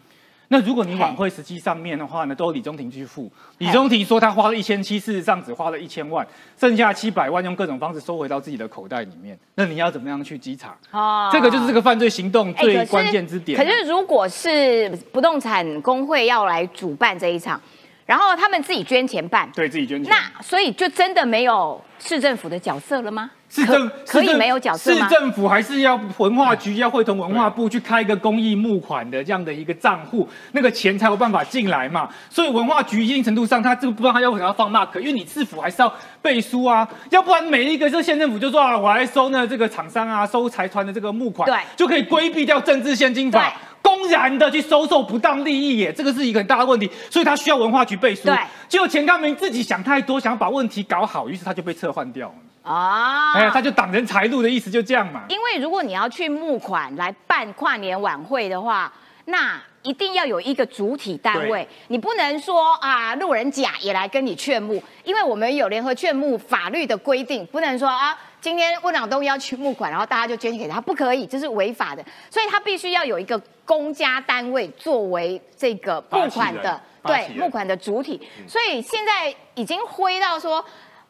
[0.50, 3.32] 那如果你晚会实际上面的话呢，都由李宗廷去付。
[3.58, 6.26] 李宗廷说他花了一千七，事实上只花了一千万，
[6.60, 9.38] 剩下七百万用各种方式收回到自己的口袋里面。
[9.56, 10.78] 那你要怎么样去稽查？
[10.92, 13.58] 哦这个就是这个犯罪行动最关键之点。
[13.58, 17.60] 可是如果是不动产工会要来主办这一场，
[18.06, 23.32] 然后他们自己捐钱办，对自己捐钱，那所以就真的没有市政府的角色了吗？
[23.56, 25.08] 市政可可以没有角色吗？
[25.08, 32.10] 市政府还是要文化局要会同文化部去开一个公益募款的这样的一个账户，那个钱才有办法进来嘛。
[32.30, 43.54] 所以文化局一定程度上，他这个不知道他要不要放 mark，因为你市府还是要背书啊，要不然每一个这县政府就说啊，我来收呢这个厂商啊，收财团的这个募款，对就可以规避掉政治现金法。
[43.82, 48.24] 公然的去收受不当利益耶，这个是一个很大的问题，所以他需要文化局背书。
[48.24, 48.36] 对
[48.68, 52.34] 结果钱康明自己想太多，想把问题搞好，于是他就被撤换掉了。
[52.66, 55.24] 啊，哎呀，他就挡人财路的意思就这样嘛。
[55.30, 58.92] 因为如果你要去募款来办跨年晚会的话，
[59.26, 80.64] 那一定要有一个主体单位，你不能说啊路人甲也来跟你劝募，因为我们有联合劝募法律的规定，不能说啊今天温朗东要去募款，然后大家就捐给他，不可以，这是违法的，所以他必须要有一个公家单位作为这个募款的对募款的主体，所以现在已经灰到说，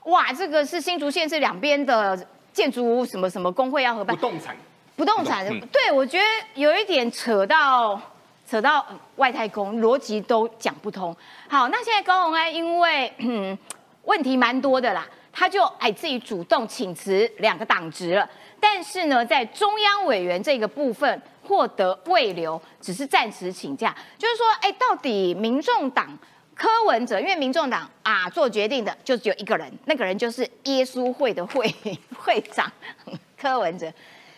[0.06, 2.16] 哇，这个是新竹县是两边的
[2.54, 4.56] 建筑什么什么工会要合办不，动产
[4.96, 8.00] 不动产，嗯对我觉得有一点扯到
[8.48, 11.16] 扯到呃外太空，逻辑都讲不通。
[11.50, 13.58] 好，那现在高虹安因为嗯
[14.04, 18.30] 问题蛮多的啦，他就哎自己主动请辞两个党职了，
[18.60, 26.08] 但是呢，在中央委员这个部分获得未留，只是暂时请假，就是说，哎，到底民众党。
[26.56, 31.74] 柯文哲，因为民众党啊做决定的就只有一个人，那个人就是耶稣会的会
[32.18, 32.72] 会长
[33.38, 33.92] 柯文哲。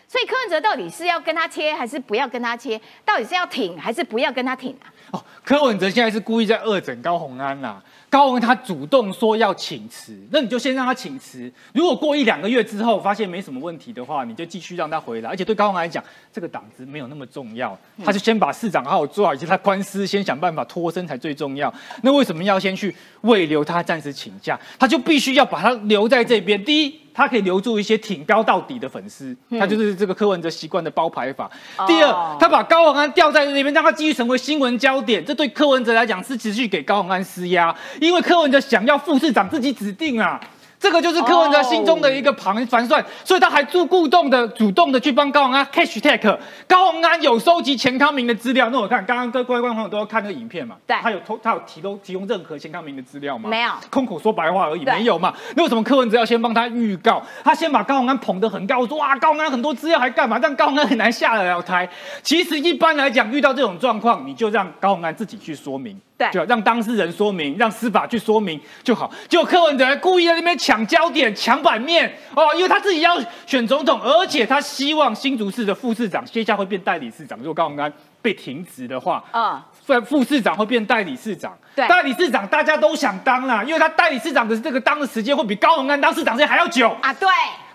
[0.08, 2.80] 所以柯文哲到底是要跟他切，还是不要跟他切？
[3.04, 4.88] 到底是要挺，还是不要跟他挺啊？
[5.10, 11.52] 哦，柯文哲现在是故意在恶整高虹安啦、高虹安他主动说要请辞，那你就先让他请辞。
[11.74, 15.28] 如果过一两个月之后发现没什么问题的话，你就继续让他回来。
[15.28, 16.02] 而且对高虹安来讲，
[16.32, 21.72] 这个党职没有那么重要，他就先把市长好好做好，以及他官司先想办法脱身才最重要。
[22.02, 24.58] 那为什么要先去慰留他暂时请假？
[24.78, 26.64] 他就必须要把他留在这边。
[26.64, 27.00] 第一。
[27.18, 31.50] 他可以留住一些挺高到底的粉丝，他就是这个柯文哲习惯的包牌法。
[31.84, 40.40] 第哦二，他把高宏安吊在那边，让他继续成为新闻焦点，这对柯文哲来讲是持续给高宏安施压，因为柯文哲想要副市长自己指定啊。
[40.78, 46.38] 这个就是柯文哲心中的一个盘盘算，所以他还主顾动的、主动的去帮高宏安 cash tag。
[46.66, 53.50] 高宏安有收集钱康明的资料，那我看刚刚各位观众朋友都要看那个影片嘛，对他有偷他有提供提供任何钱康明的资料吗？
[53.50, 55.34] 没有空口说白话而已，对没有嘛？
[55.56, 57.22] 那为什么柯文哲要先帮他预告？
[57.42, 60.38] 他先把高宏安捧得很高，说哇高宏安很多资料还干嘛？
[60.38, 61.88] 但高宏安很难下得了台。
[62.22, 66.00] 其实一般来讲，遇到这种状况，你就让高宏安自己去说明。
[66.18, 69.08] 对就让当事人说明，让司法去说明就好。
[69.28, 73.16] 结果柯文哲故意在那边抢焦点、抢版面哦，因为他自己要
[73.46, 77.38] 选总统，而且他希望新竹市的副市长接下来会变代理市长。
[77.38, 81.56] 如果高鸿安被停职的话，嗯，副副市长会变代理市长。
[81.76, 86.88] 对代理市长大家都想当啦，因为他代理市长的这个当的时间会比高鸿安当市长时间还要久。
[87.00, 87.28] 啊，对，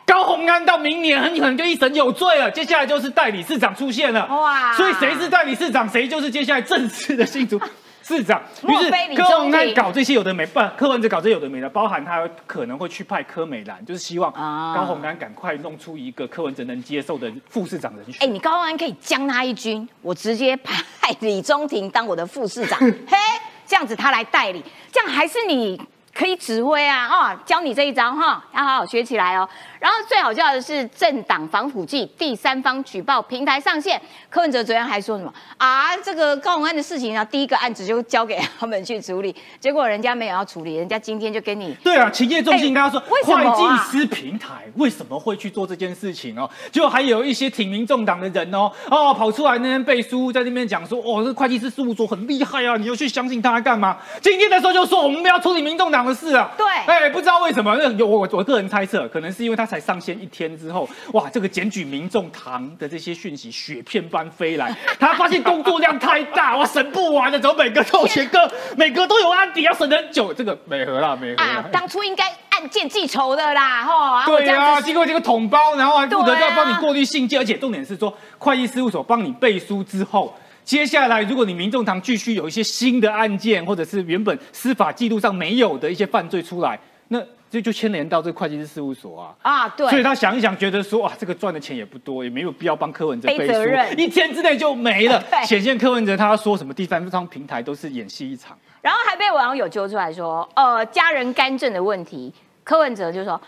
[0.05, 4.27] 高鸿安到明年很可能就一审有罪了，接下来就是代理市长出现了。
[4.27, 7.57] 哇所以谁是代理市长，谁就是接下来正式的新竹
[8.03, 8.41] 市长。
[8.67, 18.21] 于是柯文哲搞这些有的没，不，柯文哲搞这些有的没的，包含他可能会去派柯美兰，就是希望啊高鸿安赶快弄出一个柯文哲能接受的副市长人选。
[18.21, 20.83] 哎，你高鸿安可以将他一军，我直接派
[21.21, 22.77] 李宗廷当我的副市长，
[23.07, 23.17] 嘿，
[23.65, 25.81] 这样子他来代理，这样还是你
[26.23, 29.45] 可以指挥啊，哦，教你这一招哈，要好好学起来哦。
[29.77, 35.97] 然后最好笑的是政党防腐剂第三方举报平台上线，柯文哲昨天还说什么啊？
[35.97, 46.49] 这个高鸿安的事情啊，第一个案子就交给他们去处理， 结果人家没有要处理，人家今天就跟你对啊，企业中心跟他说，哎为什么会啊计师平台为什么会去做这件事情哦？
[46.71, 53.97] 就还有一些挺民众党的人哦，哦跑出来那边背书，在那边讲说，哦，这会计师事务所很厉害啊，你又去相信他干嘛？
[54.21, 56.51] 今天的时候就说我们不要处理民众党的事啊。
[56.57, 56.65] 对。
[56.85, 71.49] 哎，不知道为什么，那有我我个人猜测，可能是因为他才上线一天之后，哇，这个检举民众堂的这些讯息雪片般飞来， 他发现工作量太大，哇，审不完了，怎么每个都有前科， 每个都有案底，要审很久，这个美和啦，美和啦。
[71.49, 74.83] 啊，当初应该案件记仇的啦，吼，对呀、这样子。
[74.83, 80.35] 经过这个统包，然后还负责要帮你过滤信件，而且重点是说，会计事务所帮你背书之后。
[80.63, 89.35] 接下来，如果你民众党继续有一些新的案件，或者是原本司法记录上没有的一些犯罪出来，那这就牵连到这个会计师事务所啊。
[89.41, 95.45] 啊，对，所以他想一想，觉得说哇，这个赚的钱也不多，也没有必要帮柯文哲背背责任书，一天之内就没了 对。
[95.45, 98.57] 显现柯文哲他要说什么第三方平台都是演戏一场。
[98.81, 102.33] 然后还被网友揪出来说，呃，家人干政的问题，
[102.63, 103.39] 柯文哲就说，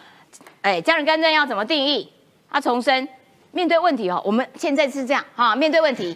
[0.62, 2.10] 哎，家人干政要怎么定义？
[2.50, 3.08] 他重申，
[3.52, 6.16] 面对问题哦，我们现在是这样哈、面对问题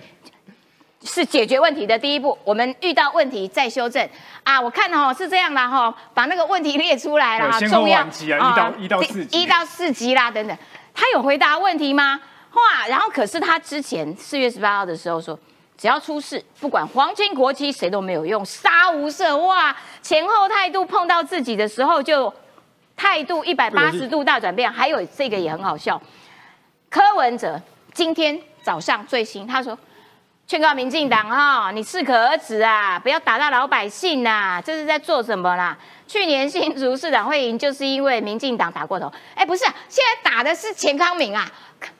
[1.03, 4.07] 是解决问题的第一步，我们遇到问题再修正
[4.43, 4.59] 啊。
[4.59, 10.57] 我看哦是这样啦哈、把那个问题列出来啦，对先后重要级啊一到一到四级一到四级啦等等，
[10.93, 12.19] 他有回答问题吗？
[12.53, 15.37] 哇，然后可是他之前四月十八号的时候说。
[15.81, 19.33] 只要出事，不管皇亲国戚，谁都没有用，杀无赦。
[19.37, 22.33] 哇，前后态度碰到自己的时候，就
[22.97, 24.69] 态度一百八十度大转变。
[24.69, 26.01] 还有这个也很好笑，
[26.89, 27.57] 柯文哲
[27.93, 29.79] 今天早上最新，他说
[30.49, 35.77] 劝告民进党哈、你适可而止啊，不要打到老百姓呐、这是在做什么啦？
[36.07, 39.13] 去年新竹市长会赢，就是因为民进党打过头。
[39.35, 41.47] 哎，不是、啊，现在打的是钱康明啊，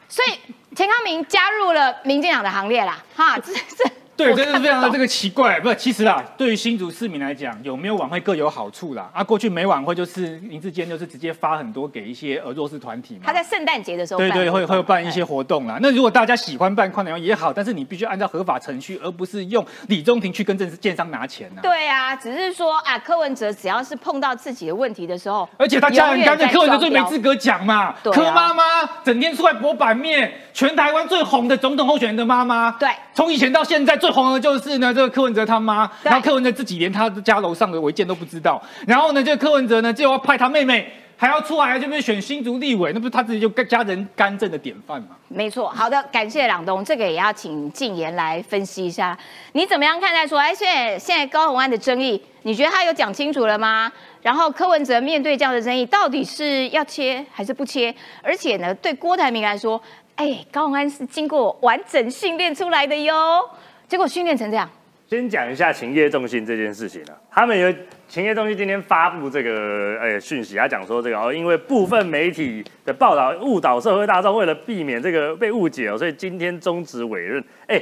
[0.08, 3.88] 所以钱康明加入了民进党的行列啦，哈，这这。
[4.24, 5.60] 对，我这是非常的这个奇怪。
[5.62, 9.10] 不，其实啦，对于新竹市民来讲，有没有晚会各有好处啦。
[9.14, 13.22] 啊，过去没晚会就是林志坚就是直接发很多给一些呃弱势团体嘛。
[13.26, 15.78] 他在圣诞节的时候对对，会会办一些活动啦。
[15.82, 21.62] 那如果大家喜欢办跨年也好，但是你必须按照合法程序，而不是用李中庭去跟政建商拿钱呐。
[21.62, 27.30] 对啊，只是说啊，柯文哲只要是碰到自己的问题的时候，而且他家人干脆柯文哲最没资格。
[27.30, 28.64] 格讲嘛，对啊柯妈妈
[29.04, 40.92] 整天出来博版面，全台湾最红的总统候选人的妈妈，对从以前到现在最红的就是呢这个柯文哲他妈，然后柯文哲自己连他家楼上的违建都不知道，然后呢这个柯文哲呢就要派他妹妹。
[41.22, 45.08] 还要出来，这边选新竹立委，那不是他自己就跟家人干政的典范吗？
[45.28, 49.20] 没错，好的，感谢朗东，这个也要请静言来分析一下，
[49.52, 53.92] 你怎么样看待说，哎，现在现在高虹安的争议，你觉得他有讲清楚了吗？
[54.22, 57.94] 然后柯文哲面对这样的争议，到底是要切还是不切？
[58.24, 59.82] 而且呢，对郭台铭来说，
[60.16, 63.42] 哎，高虹安是经过完整训练出来的哟，
[63.90, 64.70] 结果训练成这样，
[65.10, 67.74] 先讲一下勤业重信这件事情啊，他们有
[68.08, 77.44] 勤业重信今天发布这个呃讯息，他讲说这个哦，因为部分媒体的报道误导社会大众，为了避免这个被误解哦，所以今天终止委任。
[77.66, 77.82] 哎，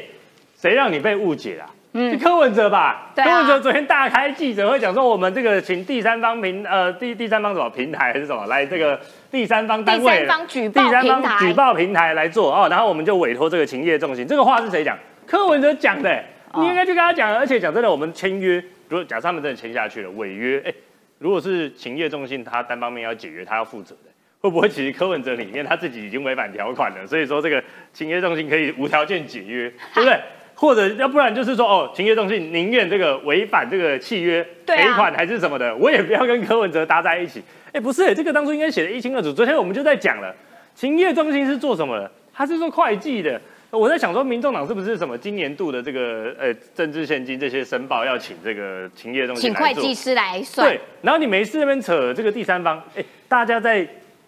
[0.57, 1.67] 谁让你被误解啊？
[1.91, 3.11] 嗯是柯文哲吧？
[3.15, 8.97] 啊柯文哲昨天大开记者会讲说，我们这个请第三方平呃第第三方什么平台还是什么来这个
[9.29, 14.25] 第三方单位第三方举报第三平台方举报平台来做哦，然后我们就委托这个勤业重信。
[14.25, 14.97] 这个话是谁讲？
[15.27, 16.09] 柯文哲讲的、
[16.53, 18.55] 哦你应该去跟他讲，而且讲真的，我们签约，
[18.87, 20.73] 如果假设他们真的签下去了，违约，哎、
[21.19, 24.09] 如果是勤业重信，他单方面要解约，他要负责的，
[24.39, 27.05] 会不会其实柯文哲里面他自己已经违反条款了？
[27.05, 27.61] 所以说这个
[27.93, 30.17] 勤业重信可以无条件解约， 对不对？
[30.55, 37.43] 或者要不然就是说哦，勤业重信宁愿这个违反这个契约赔款还是什么的，我也不要跟柯文哲搭在一起。
[37.73, 39.31] 哎，不是，这个当初应该写的一清二楚。
[39.31, 40.33] 昨天我们就在讲了，
[40.73, 42.09] 勤业中心是做什么的？
[42.33, 43.39] 他是做会计的。
[43.71, 53.85] 我在想说，民众党是不是什么今年度的这个呃政治现金这些申报要请这个勤业重信来做请会计师来算对，，然后你没事那边扯这个第三方，哎，大家在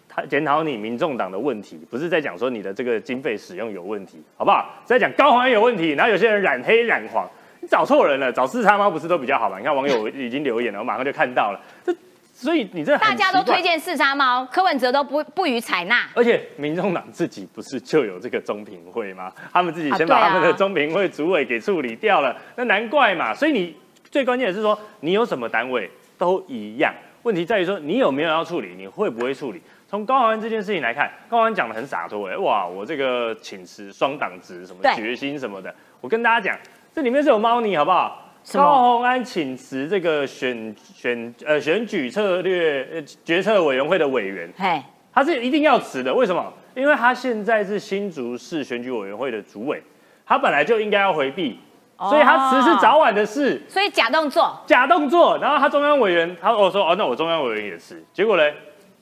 [0.08, 4.82] 他检讨你民众党的问题，不是在讲说你的这个经费使用有问题，好不好？
[4.82, 7.26] 是在讲高黄有问题，然后有些人染黑染黄，
[7.60, 9.58] 你找错人了，找四叉猫不是都比较好吗？
[9.58, 11.94] 你看网友已经留言了，我马上就看到了，这
[12.40, 16.08] 所以你这大家都推荐四叉猫，柯文哲都不不予采纳。
[16.14, 19.30] 而且民众党自己不是就有这个中评会吗？
[19.52, 23.34] 他们自己先把他们的中评会主委给处理掉了，那难怪嘛。
[23.34, 23.76] 所以你
[24.10, 29.60] 最关键的是说，你有什么单位都一样，问题在于说你有没有要处理，你会不会处理。
[29.86, 36.58] 从高安这件事情来看，高安讲的很洒脱，哎，哇，我这个请辞双党职什么对决心什么的，我跟大家讲，
[36.94, 38.29] 这里面是有猫腻，好不好？
[38.50, 44.82] 什么高鸿安请辞这个选选呃选举策略呃决策委员会的委员，嘿，
[45.14, 46.52] 他是一定要辞的，为什么？
[46.74, 49.80] 因为他现在是新竹市选举委员会的主委，
[50.26, 51.60] 他本来就应该要回避，
[51.96, 55.38] 所以他辞是早晚的事，所以假动作，假动作。
[55.38, 58.42] 然后他中央委员，他我说哦，那我中央委员也辞，结果呢，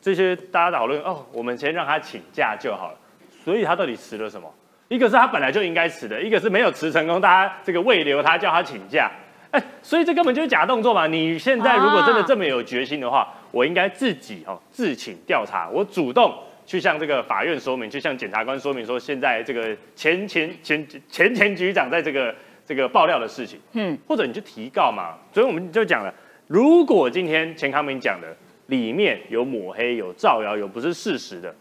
[0.02, 2.94] 这些大家讨论哦，我们先让他请假就好了。
[3.42, 4.46] 所以他到底辞了什么？
[4.88, 9.10] 一个是他本来就应该辞的，一个是没有辞成功，大家这个未留他叫他请假。
[9.50, 11.06] 哎，所以这根本就是假动作嘛！
[11.06, 16.34] 你现在如果真的这么有决心的话，我应该自己哦自请调查，我主动
[16.66, 22.34] 去向这个法院说明，去向检察官说明说，现在这个前前前前前局长在这个
[22.66, 25.14] 这个爆料的事情，嗯，或者你就提告嘛。
[25.32, 26.12] 所以我们就讲了，
[26.46, 28.28] 如果今天钱康明讲的
[28.66, 31.54] 里面有抹黑、有造谣、有不是事实的，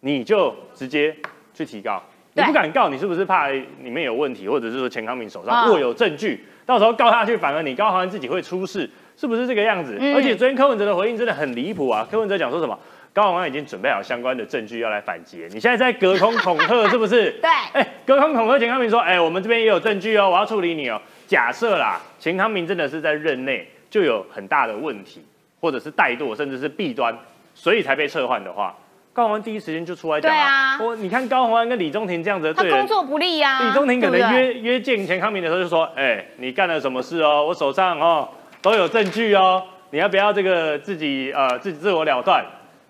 [0.00, 1.16] 你就直接
[1.54, 2.02] 去提告。
[2.32, 9.96] 你不敢告，你是不是怕里面有问题，或者是说钱康明手啊上握有证据，到时候告下去，反而你高航安自己会出事，是不是这个样子？
[10.00, 12.06] 嗯而且昨天柯文哲的回应真的很离谱啊！
[12.10, 12.78] 柯文哲讲说什么？
[13.12, 17.32] 高鸿安已经准备好相关的证据要来反击，你现在在隔空恐吓，是不是？
[17.42, 21.00] 对哎，隔空恐吓钱康明说，哎，我们这边也有证据哦，我要处理你哦。
[21.26, 25.24] 假设啦，钱康明真的是在任内就有很大的问题，
[25.60, 27.12] 或者是怠惰，甚至是弊端，
[27.52, 28.76] 所以才被撤换的话，
[29.12, 37.44] 高宏安第一时间就出来讲对啊我你看高宏安跟李宗廷这样子的对，他工作不利呀、李宗廷可能约约见钱康明的时候就说：“哎、你干了什么事哦？
[37.46, 38.28] 我手上哦
[38.62, 42.44] 都有证据哦，你要不要这个自己呃自己自我了断？”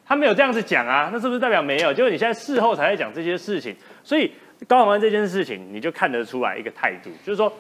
[0.07, 1.93] 他没有这样子讲啊，那是不是代表没有？
[1.95, 4.31] 结果你现在事后才在讲这些事情，所以
[4.69, 7.53] 高宏安这件事情你就看得出来一个态度，就是说。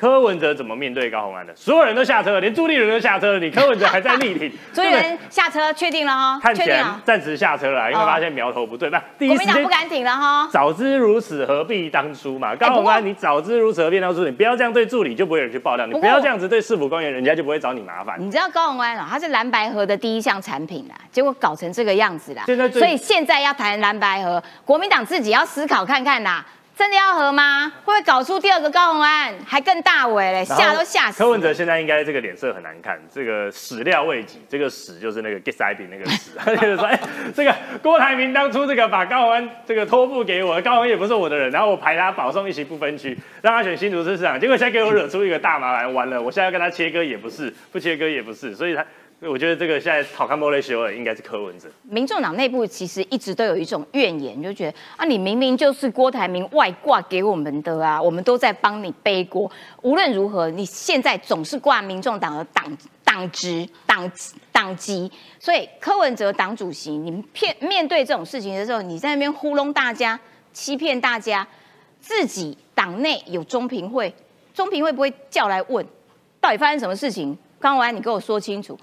[0.00, 1.54] 柯文哲怎么面对高鸿安的？
[1.54, 8.88] 所有人都下车了，连朱立伦都下车了，你柯文哲还在力挺， 所以对不对人下车确定了哈，看起来确定了，暂时下车了，因为哦发现苗头不对。
[8.88, 10.48] 那第一时间国民党不敢挺了哈。
[10.50, 12.56] 早知如此，何必当初嘛？
[12.56, 14.24] 高不过鸿安，你早知如此，何必当初？
[14.24, 18.16] 你不要这样对助理，就不会有人去爆料；你不要这样子对市府官员，人家就不会找你麻烦。
[18.18, 22.44] 你知道高鸿安哦，它是蓝白河的第一项产品啦，结果搞成这个样子啦。
[22.46, 26.46] 现在所以现在要谈蓝白河，国民党自己要思考看看啦，
[26.80, 27.70] 真的要合吗？
[27.84, 30.42] 会不会搞出第二个高鸿安，还更大尾嘞？
[30.42, 31.22] 吓都吓死。
[31.22, 36.98] 柯文哲现在应该这个脸色很难看，这个始料未及，这个始就是那个 get 塞饼那个始， 他就是说，哎、
[37.34, 48.82] 这个郭台铭当初这个把高鸿安这个托付给我，高鸿安也不是我的人，然后我排他保送一席不分区，让他选新竹市市长，结果现在给我惹出一个大麻烦，完了，我现在要跟他切割也不是，不切割也不是，所以他。
[49.20, 59.50] 所以我觉得这个现在好看莫雷修尔应该是柯文哲，民众党内部其实一直都有一种怨言，就觉得啊，你明明就是郭台铭外挂给我们的啊，我们都在帮你背锅。
[59.82, 64.10] 无论如何，你现在总是挂民众党的党党职、党
[64.50, 70.18] 党籍，所以柯文哲党主席，你骗面对这种事情的时候，你在那边糊弄大家、
[70.54, 71.46] 欺骗大家，
[72.00, 74.14] 自己党内有中评会，
[74.54, 75.86] 中评会不会叫来问，
[76.40, 77.36] 到底发生什么事情？
[77.60, 78.74] 刚完你给我说清楚。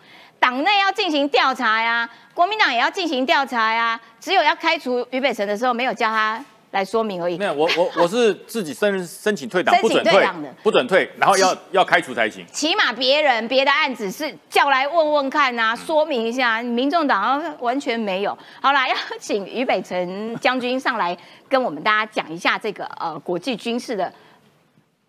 [0.48, 4.00] 党内要进行调查呀，国民党也要进行调查呀。
[4.18, 6.42] 只有要开除于北辰的时候，没有叫他
[6.72, 7.44] 来说明而已没。
[7.44, 12.48] 有，我我我是自己申申请退党，不准退的，不准退，然后要要开除才行。
[12.48, 16.62] 起码别人别的案子是叫来问问看呐、说明一下。
[16.62, 18.38] 民众党完全没有。
[18.62, 21.18] 好啦， 要请于北辰将军上来
[21.50, 24.10] 跟我们大家讲一下这个呃国际军事的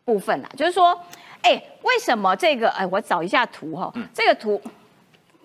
[0.04, 1.00] 部分啦，就是说，
[1.42, 2.68] 哎、为什么这个？
[2.70, 4.60] 哎、我找一下图哈、这个图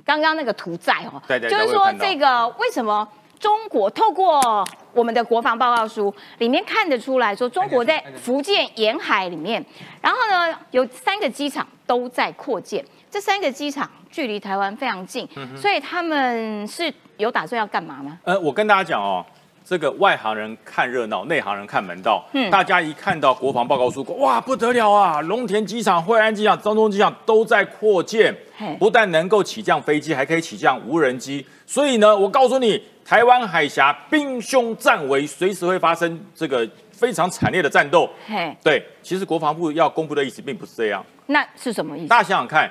[0.06, 3.08] 刚刚那个图在哦，对对就是说这个为什么
[3.40, 9.64] 中国透过我们的国防报告书里面看得出来说，中国在福建沿海里面，
[10.02, 15.28] 然后呢有三个机场都在扩建，这三个机场距离台湾非常近，
[15.58, 18.18] 所以他们是有打算要干嘛吗？
[18.24, 19.26] 呃，我跟大家讲哦，
[19.66, 22.24] 这个外行人看热闹，内行人看门道。
[22.34, 25.22] 嗯大家一看到国防报告书，哇，不得了啊！
[25.22, 28.36] 龙田机场、惠安机场、中东机场都在扩建，
[28.78, 31.46] 不但能够起降飞机，还可以起降无人机。
[31.66, 38.10] 所以呢，我告诉你，台湾海峡兵凶战危，随时会发生这个非常惨烈的战斗。
[38.28, 41.04] 嘿，对，其实国防部要公布的意思并不是这样。
[41.28, 42.08] 那是什么意思？
[42.10, 42.70] 大家想想看，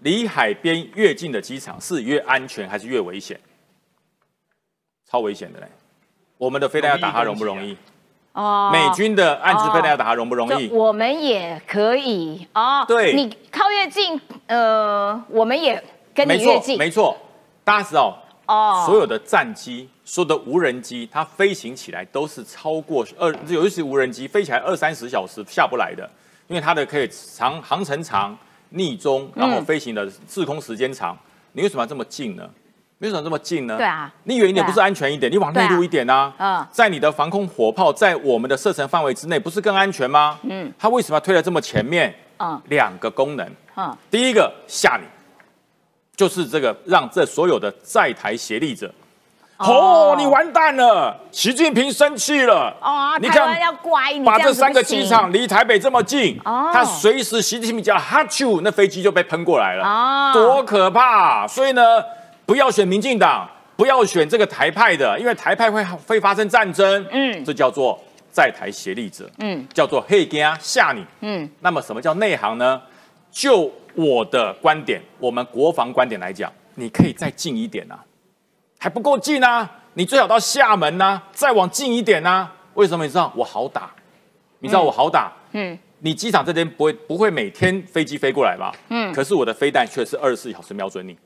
[0.00, 3.38] 离海边越近的机场是越安全还是越危险？
[5.06, 5.66] 超危险的嘞！
[6.38, 7.76] 我们的飞弹要打它容不容易？
[8.32, 10.68] 哦美军的暗制飞弹要打它容不容易？
[10.68, 12.84] 就我们也可以哦。
[12.88, 15.80] 对你靠越近，呃，我们也
[16.12, 16.76] 跟你越近。
[16.76, 17.16] 没错。
[17.62, 26.10] 大家知道，哦所有的战机、所有的无人机，它飞行起来都是超过二，尤其是无人机飞起来二三十小时下不来的，
[26.48, 28.36] 因为它的可以长航程长、
[28.70, 31.16] 逆中，然后嗯飞行的滞空时间长。
[31.52, 32.50] 你为什么要这么近呢？
[33.04, 33.76] 为什么这么近呢？
[33.76, 35.30] 对啊你远一点不是安全一点？
[35.30, 36.32] 你往内陆一点啊。
[36.38, 40.38] 嗯在你的防空火炮在我们的射程范围之内，不是更安全吗？
[40.42, 42.14] 嗯它为什么要推得这么前面？
[42.38, 43.48] 嗯两个功能。
[43.76, 45.04] 嗯，第一个吓你，
[46.16, 48.92] 就是这个让这所有的在台协力者，
[49.56, 52.72] 哦，你完蛋了，习近平生气了。
[52.80, 61.46] 哦，你看要乖，你把这三个机场离台北这么近，哦他随时习近平讲哈啾，那飞机就被喷过来了，哦多可怕！
[61.46, 61.82] 所以呢，
[62.46, 67.06] 不要选民进党，不要选这个台派的，因为台派会会发生战争。
[67.10, 67.98] 嗯这叫做
[68.30, 71.04] 在台协力者，嗯叫做黑惊吓你。
[71.20, 72.80] 嗯那么什么叫内行呢？
[73.30, 78.04] 就我的观点，我们国防观点来讲，你可以再近一点啊，
[78.78, 83.04] 还不够近啊，你最好到厦门呐、再往近一点呐、为什么？
[83.04, 83.90] 你知道我好打，
[84.60, 88.72] 你知道我好打，嗯你机场这边不会不会每天飞机飞过来吧？
[88.90, 91.16] 嗯可是我的飞弹却是二十四小时瞄准你，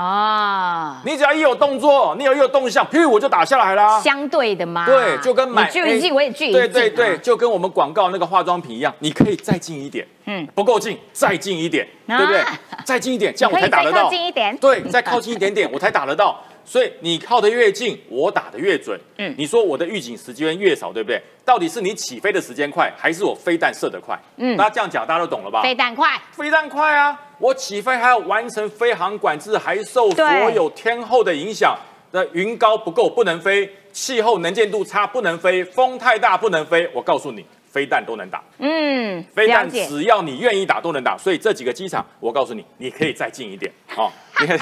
[0.00, 4.00] 啊，你只要一有动作，你有一有动向，噗我就打下来啦。
[4.00, 12.44] 相对的嘛，对，就跟买距离近，我也距离近啊，对对对，就跟我们广告那个化妆品一样，你可以再近一点，嗯不够近，再近一点，啊对不对？
[12.84, 14.04] 再近一点， 这样我才打得到。
[14.04, 16.40] 靠近一点，对，再靠近一点点， 我才打得到。
[16.64, 18.96] 所以你靠得越近，我打得越准。
[19.16, 21.20] 嗯嗯，你说我的预警时间越少，对不对？
[21.44, 24.14] 到底是你起飞的时间快，还是我飞弹射得快？
[24.36, 25.62] 嗯嗯，大家这样讲，大家都懂了吧？
[25.62, 27.18] 飞弹快，飞弹快啊！
[27.38, 31.78] 我起飞还要完成飞行管制，还受所有天候的影响。
[32.10, 36.88] 的云高不够不能飞，气候能见度差不能飞，风太大不能飞。
[36.94, 41.18] 我告诉你，飞弹都能打，嗯，飞弹，只要你愿意打都能打。
[41.18, 44.10] 所以这几个机场，我告诉你，你可以再近一点哦，
[44.40, 44.58] 你可以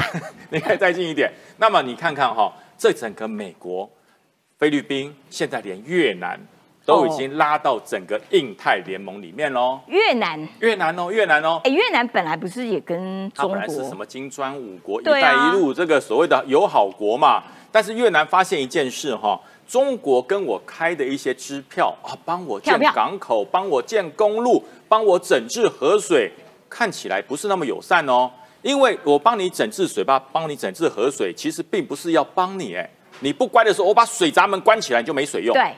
[0.51, 1.33] 你可以再近一点。
[1.59, 3.89] 那么你看看哈、这整个美国、
[4.59, 6.37] 菲律宾，现在连越南
[6.87, 9.81] 都已经拉到整个印太联盟里面喽。
[9.89, 26.31] 越南，越南哦，越南哦，哎，越南本来不是也跟中国本来是什国么金砖五国、一带一路这个所谓的友好国嘛，但是越南发现一件事哈，中国跟我开的一些支票啊，帮我建港口，帮我建公路，帮我整治河水，
[26.71, 28.31] 看起来不是那么友善哦。
[28.63, 32.89] 因为我帮你整治水坝，帮你整治河水，其实并不是要帮你哎，
[33.21, 35.53] 你不乖的时候，我把水闸门关起来，你就没水用。
[35.53, 35.73] 对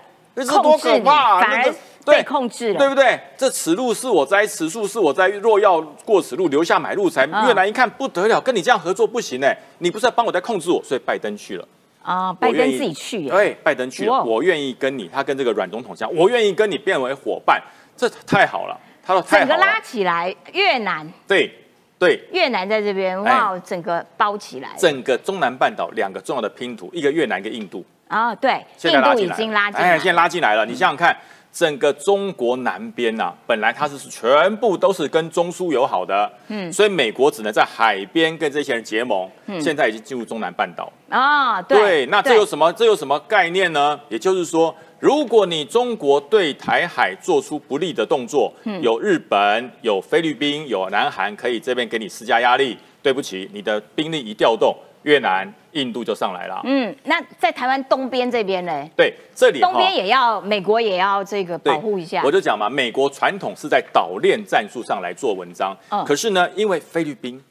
[0.44, 1.40] 这是多可控制你，怕啊！
[1.40, 1.74] 反而
[2.06, 3.18] 被控制了，对不对？
[3.36, 7.26] 这此路是我栽，此树是我栽，若要过此路，留下买路财。
[7.26, 11.68] 嗯越南一看不得了，跟你这样合作不行哎，你不是要帮我在控制我，所以拜登去了。
[12.02, 17.62] 啊，拜登自己去耶，对，拜登去了，我愿意跟你，他跟这个阮总统讲，我愿意跟你变为伙伴，
[17.96, 18.80] 这太好了。
[19.04, 21.52] 他说太好整个拉，起来，越南对
[21.98, 30.66] 对，越南在这边，哇，整个包起来，整个中南半岛两个重要的拼图，一个越南，一个印度，啊，对，现在拉进来哎，现在拉进来了。
[30.66, 31.16] 你想想看，
[31.52, 39.28] 整个中国南边呐、本来它是全部都是跟中苏友好的，嗯，所以美国只能在海边跟这些人结盟，
[39.60, 40.90] 现在已经进入中南半岛。
[41.08, 42.72] 啊，对，那这有什么？
[42.72, 43.98] 这有什么概念呢？
[44.08, 56.60] 也就是说，如果你中国对台海做出不利的动作，嗯有日本、有菲律宾、有南韩可以这边给你施加压力，对不起，你的兵力一调动，越南、印度就上来了。
[56.64, 67.42] 嗯，那在台湾东边这边呢，对，这里东边也要美国也要这个保护一下我，就讲嘛，美国传统是在岛链战术上来做文章，嗯可是呢，因为菲律宾。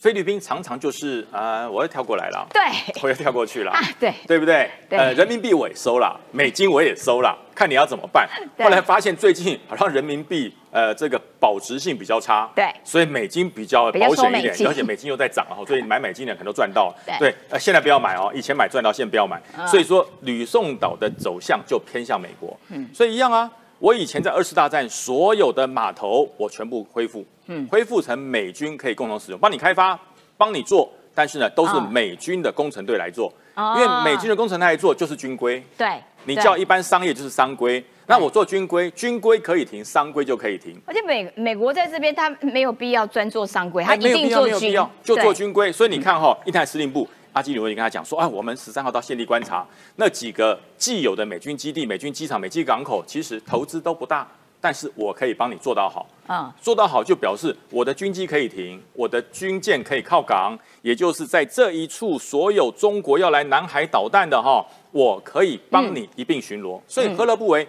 [0.00, 2.62] 菲律宾常常就是啊、呃我又跳过来了，对。
[3.02, 4.70] 我又跳过去了，啊，对，对不对？
[4.88, 4.98] 对。
[4.98, 8.26] 呃，人民币我也收了，美金我也收了，看你要怎么办。
[8.56, 8.64] 对。
[8.64, 12.64] 后来发现最近好像人民币呃这个保值性比较差，对。
[12.82, 16.94] 所以美金比较保险一点， 而且美金又在涨哦，所以买美金的可能都赚到。
[17.18, 19.38] 对呃，现在不要买哦，以前买赚到，现在不要买。
[19.58, 19.68] 嗯。
[19.68, 23.50] 所以说吕宋岛的走向就偏向美国，嗯，所以一样啊。
[23.80, 29.98] 我以前在二次大战所有的码头，我全部恢复，嗯，恢复成美军可以共同使用，帮你开发，
[30.36, 33.74] 帮你做，但是呢，都是哦美军的工程队来做，哦。
[33.78, 40.78] 因为美军的工程队来做就是军规，对，你叫一般商业就是商规，那我做军规，军规可以停，商规就可以停。
[40.84, 45.72] 而且美美国在这边，他没有必要专做商规，他一定做军没有必要，，就做军规。
[45.72, 49.66] 所以你看哈，一台司令部阿基里文也跟他讲说，啊，我们十三号到现地观察
[49.96, 54.26] 那几个既有的美军基地、美军机场、美军港口，其实投资都不大，
[54.60, 56.06] 但是我可以帮你做到好。
[56.28, 66.80] 嗯，做到好就表示我的军机可以停，我的军舰可以靠港，也就是在这一处所有中国要来南海导弹的哈，我可以帮你一并巡逻。
[66.86, 67.66] 所以何乐不为？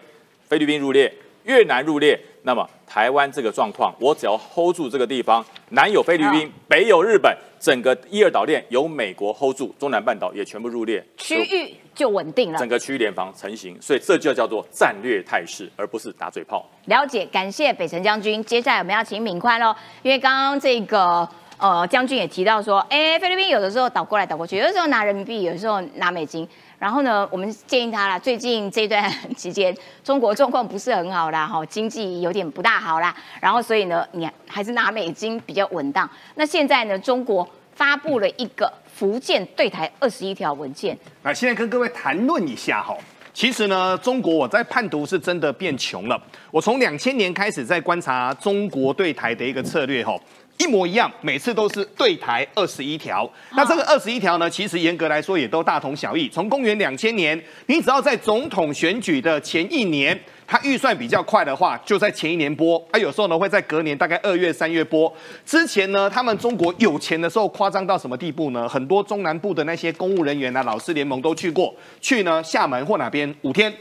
[0.48, 1.12] 菲律宾入列，
[1.46, 12.68] 越南入列，那么台湾这个状况，我只要 hold 住这个地方，南有菲律宾，北有日本，整个一二岛链由美国 hold 住，中南半岛也全部入列，区域就稳定了整。
[12.68, 16.68] 个区域联防成型，所以这就叫做战略态势，而不是打嘴炮。
[16.86, 18.44] 了解，感谢北辰将军。
[18.44, 21.28] 接下来我们要请敏宽喽，因为刚刚这个
[21.60, 26.48] 呃将军也提到说，哎，菲律宾有的时候倒过来倒过去，有的时候拿人民币，有的时候拿美金。
[26.82, 29.72] 然后呢，我们建议他啦，最近这段期间
[30.04, 33.16] 中国状况不是很好啦，哈，经济有点不大好啦。
[33.40, 36.10] 然后所以呢，你还是拿美金比较稳当。
[36.34, 42.98] 那现在呢，中国发布了一个福建对台二十一条文件，那现在跟各位谈论一下哈。
[43.32, 46.22] 其实呢，中国我在判读是真的变穷了。
[46.50, 50.14] 我从两千年开始在观察中国对台的一个策略哈，
[50.62, 53.28] 一模一样，每次都是对台二十一条。
[53.56, 56.30] 那这个二十一条呢，其实严格来说也都大同小异。
[56.30, 62.78] 从公元两千年，你只要在总统选举的前一年，他预算比较快的话，就在前一年播。
[62.92, 65.12] 啊，有时候呢会在隔年大概二月、三月播。
[65.44, 68.70] 之前呢，他们中国有钱的时候夸张到什么地步呢？
[68.70, 73.74] 很多中南部的那些公务人员啊、老师联盟都去过，去呢厦门或哪边五天。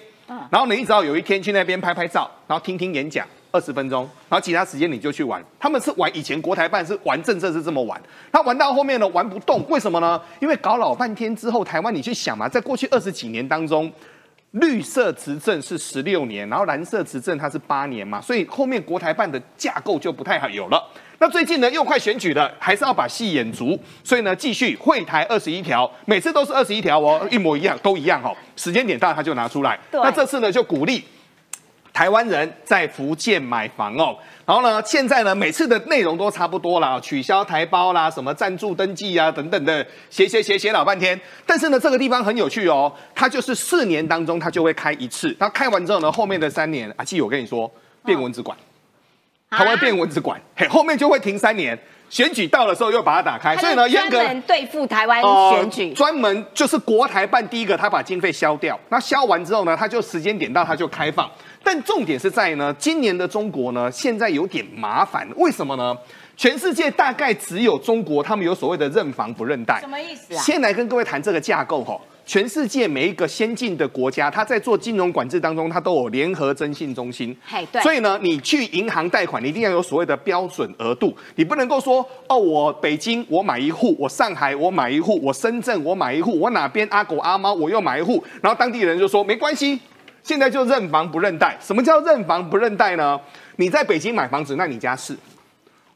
[0.51, 3.27] 然后，你只要有一天去那边拍拍照，然后听听演讲。
[3.53, 5.43] 二十分钟，然后其他时间你就去玩。
[5.59, 8.01] 他们是玩以前国台办是玩政策是这么玩，
[8.33, 10.21] 他玩到后面呢玩不动，为什么呢？
[10.41, 13.93] 因为搞老半天之后，台湾你去想嘛，在过去二十几年当中，
[14.53, 20.83] 绿色执政是十六年，然后蓝色执政它是八年嘛，所以后面国台办的架构就不太好有了。
[21.23, 28.35] 那最近呢又快选举了，还是要把戏演足，所以呢继续会台二十一条，每次都是二十一条哦，一模一样，都一样哦。
[28.57, 29.79] 时间点到他就拿出来。
[29.93, 31.05] 那这次呢就鼓励
[31.93, 34.17] 台湾人在福建买房哦。
[34.47, 41.19] 然后呢，现在呢，每次的内容都差不多啦，取消台胞啦，什么赞助登记啊等等的，写写写写老半天。
[41.47, 47.71] 但是呢，这个地方很有趣哦，它就是四年当中它就会开一次，那开完之后呢，后面的三年，阿纪我跟你说，
[48.05, 48.59] 变蚊子馆，
[49.49, 51.79] 它会变蚊子馆，嘿，后面就会停三年。
[52.09, 55.93] 选举到的时候又把它打开，所以呢，严格专门对付台湾呃选举。
[55.93, 61.31] 专门就是国台办第一个，他把经费消掉，那消完之后呢，他就时间点到他就开放。
[61.63, 65.97] 但重点是在呢，今年的中国呢，现在有点麻烦，为什么呢？
[66.37, 69.79] 全世界大概只有中国，他们有所谓的认房不认贷。
[69.81, 70.43] 什么意思啊？
[70.43, 72.01] 先来跟各位谈这个架构哈。
[72.25, 77.37] 全世界每一个先进的国家，它在做金融管制当中，它都有联合征信中心。
[77.45, 89.81] 嘿，对，所以呢，你去银行贷款，你一定要有所谓的标准额度，你不能够说哦，我北京我买一户，我上海我买一户，我深圳我买一户，我哪边阿狗阿猫我又买一户，然后当地人就说没关系，
[90.23, 91.57] 现在就认房不认贷。
[91.61, 93.19] 什么叫认房不认贷呢？
[93.57, 95.17] 你在北京买房子，那你家是。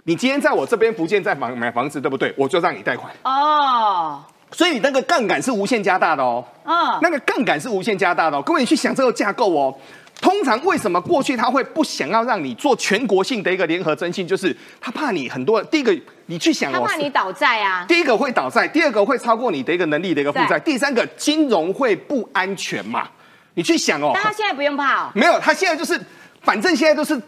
[0.06, 2.34] 你今天在我这边福建在房买房子，对不对？
[2.36, 4.22] 我就让你贷款，哦，
[4.52, 6.44] 所以你那个杠杆是无限加大的哦。
[6.64, 8.42] 嗯，那个杠杆是无限加大的、哦。
[8.42, 9.74] 各位，你去想这个架构哦。
[10.20, 14.28] 通常为什么过去他会不想要让你做全国性的一个联合征信？
[14.28, 15.62] 就是他怕你很多。
[15.64, 17.86] 第一个，你去想哦，他怕你倒债啊。
[17.88, 23.08] 第一个会倒债，第二个会超过你的一个能力的一个负债，第三个金融会不安全嘛？
[23.54, 25.10] 你去想哦，但他现在不用怕哦。
[25.14, 26.00] 没有，他现在就是，
[26.42, 27.20] 反正现在都是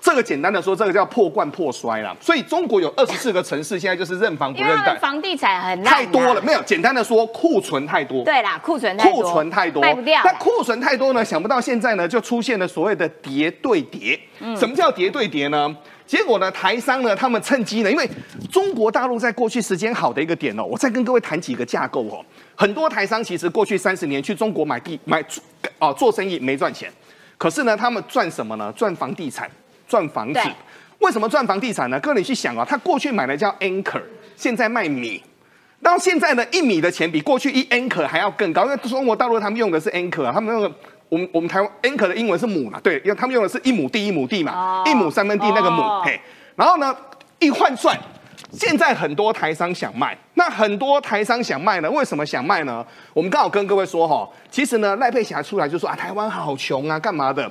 [0.00, 2.16] 这个简单的说，这个叫破罐破摔啦。
[2.20, 6.40] 所以中国有二十四个城市，现在就是认房不认贷因为，房地产很太多了。
[6.42, 8.24] 没有，简单的说，库存太多。
[8.24, 10.20] 对啦，库存太多，库存太多，卖不掉。
[10.24, 11.24] 那库存太多呢？
[11.24, 14.18] 想不到现在呢，就出现了所谓的叠对叠。
[14.40, 15.76] 嗯什么叫叠对叠呢？
[16.04, 18.08] 结果呢，台商呢，他们趁机呢，因为
[18.50, 22.24] 中国大陆在过去时间好的一个点哦，我再跟各位谈几个架构哦。
[22.54, 25.24] 很多台商其实过去三十年去中国买地买
[25.78, 26.92] 哦做生意没赚钱，
[27.38, 28.72] 可是呢，他们赚什么呢？
[28.76, 29.50] 赚房地产，
[29.88, 30.40] 赚房子。
[30.98, 31.98] 为什么赚房地产呢？
[31.98, 34.02] 各位你去想啊，他过去买的叫 Anchor，
[34.36, 35.20] 现在卖米。
[35.82, 40.72] 到现在呢，一米的钱比过去一 Anchor 还要更高，因为中国大陆他们用的是 Anchor 啊，他们用的
[41.08, 46.20] 我们我们台湾 Anchor 的英文是亩嘛，对，因为他们用的是一亩地一亩地嘛，哦一亩三分地那个亩，哦嘿，
[46.54, 46.96] 然后呢，
[47.40, 47.98] 一换算，
[48.52, 52.84] 现在很多台商想卖，那很多台商想卖呢，为什么想卖呢？
[53.14, 57.48] 我们刚好跟各位说哈，其实呢，赖佩霞出来就说啊，台湾好穷啊，干嘛的？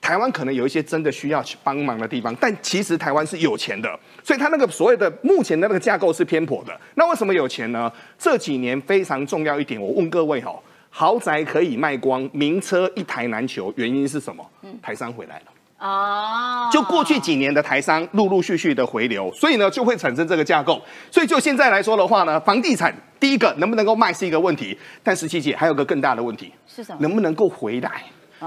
[0.00, 3.88] 台湾可能有一些真的需要去帮忙的地方，但其实台湾是有钱的，
[4.24, 6.76] 所以它那个所谓的目前的那个架构是偏颇的。
[6.96, 7.88] 那为什么有钱呢？
[8.18, 10.52] 这几年非常重要一点，我问各位哈，
[10.90, 14.44] 豪宅可以卖光，名车一台难求，原因是什么？
[14.82, 15.53] 台商回来了。
[15.78, 20.80] 哦，就过去几年的台商陆陆续续的回流，所以呢就会产生这个架构。
[21.10, 26.98] 所以就现在来说的话呢，房地产第一个能不能够卖是一个问题，但十七姐还有个更大的问题，是什么？
[27.00, 28.02] 能不能够回来？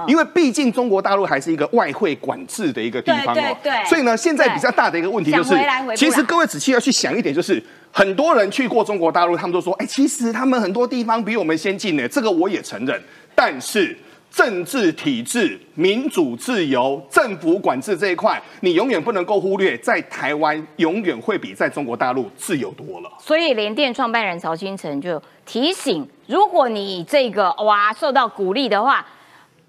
[0.08, 13.02] 因为毕竟中国大陆还是一个外汇管制的一个地方哦对对，所以呢，现在比较大的一个问题就是回来回，其实各位仔细要去想一点，就是很多人去过中国大陆，他们都说，哎，其实他们很多地方比我们先进呢，这个我也承认，
[13.36, 13.98] 但是。
[14.38, 23.12] 政治体制、民主自由、政府管制这一块，你永远不能够忽略，在台湾永远会比在中国大陆自由多了。
[23.18, 29.04] 所以联电创办人曹新成就提醒，如果你这个哇受到鼓励的话，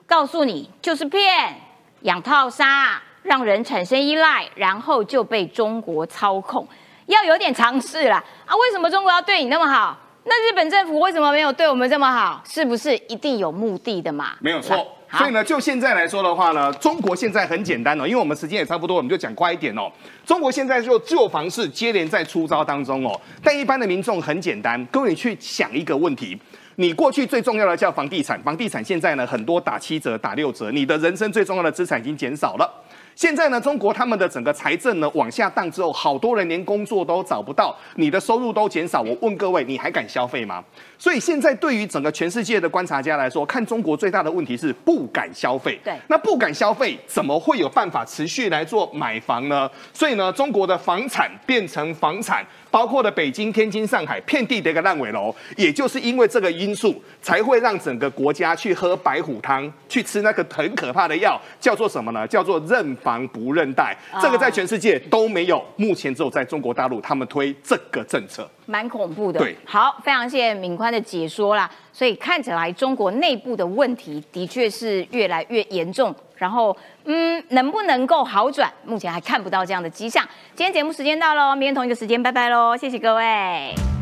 [0.06, 1.56] 告诉你就是骗，
[2.02, 6.68] 养套杀，让人产生依赖，然后就被中国操控，
[7.06, 8.22] 要有点尝试啦。
[8.44, 8.54] 啊！
[8.54, 9.96] 为什么中国要对你那么好？
[10.28, 12.42] 那日本政府为什么没有对我们这么好？
[12.46, 14.32] 是不是一定有目的的嘛？
[14.40, 14.86] 没有错。
[15.10, 19.90] 所以呢，就现在来说的话呢，中国现在很简单哦，因为我们时间也差不多，我们就讲快一点哦。
[20.26, 26.38] 中国现在就旧房市接连在出招当中哦，但一般的民众很简单，各位你去想一个问题。
[26.76, 32.70] 你过去最重要的叫房地产，房地产现在呢很多打七折、打六折，你的人生最重要的资产已经减少了。
[33.18, 39.00] 现在呢，中国他们的整个财政呢往下荡之后，好多人连工作都找不到，你的收入都减少。
[39.00, 40.62] 我问各位，你还敢消费吗？
[40.96, 45.76] 所以现在对于整个全世界的观察家来说，看中国最大的问题是不敢消费。
[45.82, 49.68] 对那不敢消费，怎么会有办法持续来做买房呢？
[49.92, 62.26] 所以呢，中国的房产变成房产，包括了北京、天津、上海，遍地的一个烂尾楼，也就是因为这个因素，才会让整个国家去喝白虎汤，去吃那个很可怕的药，叫做什么呢？
[62.26, 63.96] 叫做认房不认贷。
[64.20, 68.48] 这个在全世界都没有，目前只有在中国大陆他们推这个政策。
[68.68, 69.40] 蛮恐怖的。
[69.40, 71.68] 对好，非常谢谢敏宽的解说啦。
[71.90, 80.22] 所以看起来中国内部的问题的确是越来越严重，然后嗯，能不能够好转，目前还看不到这样的迹象。
[80.54, 83.97] 今天节目时间到喽，明天同一个时间，拜拜喽，谢谢各位。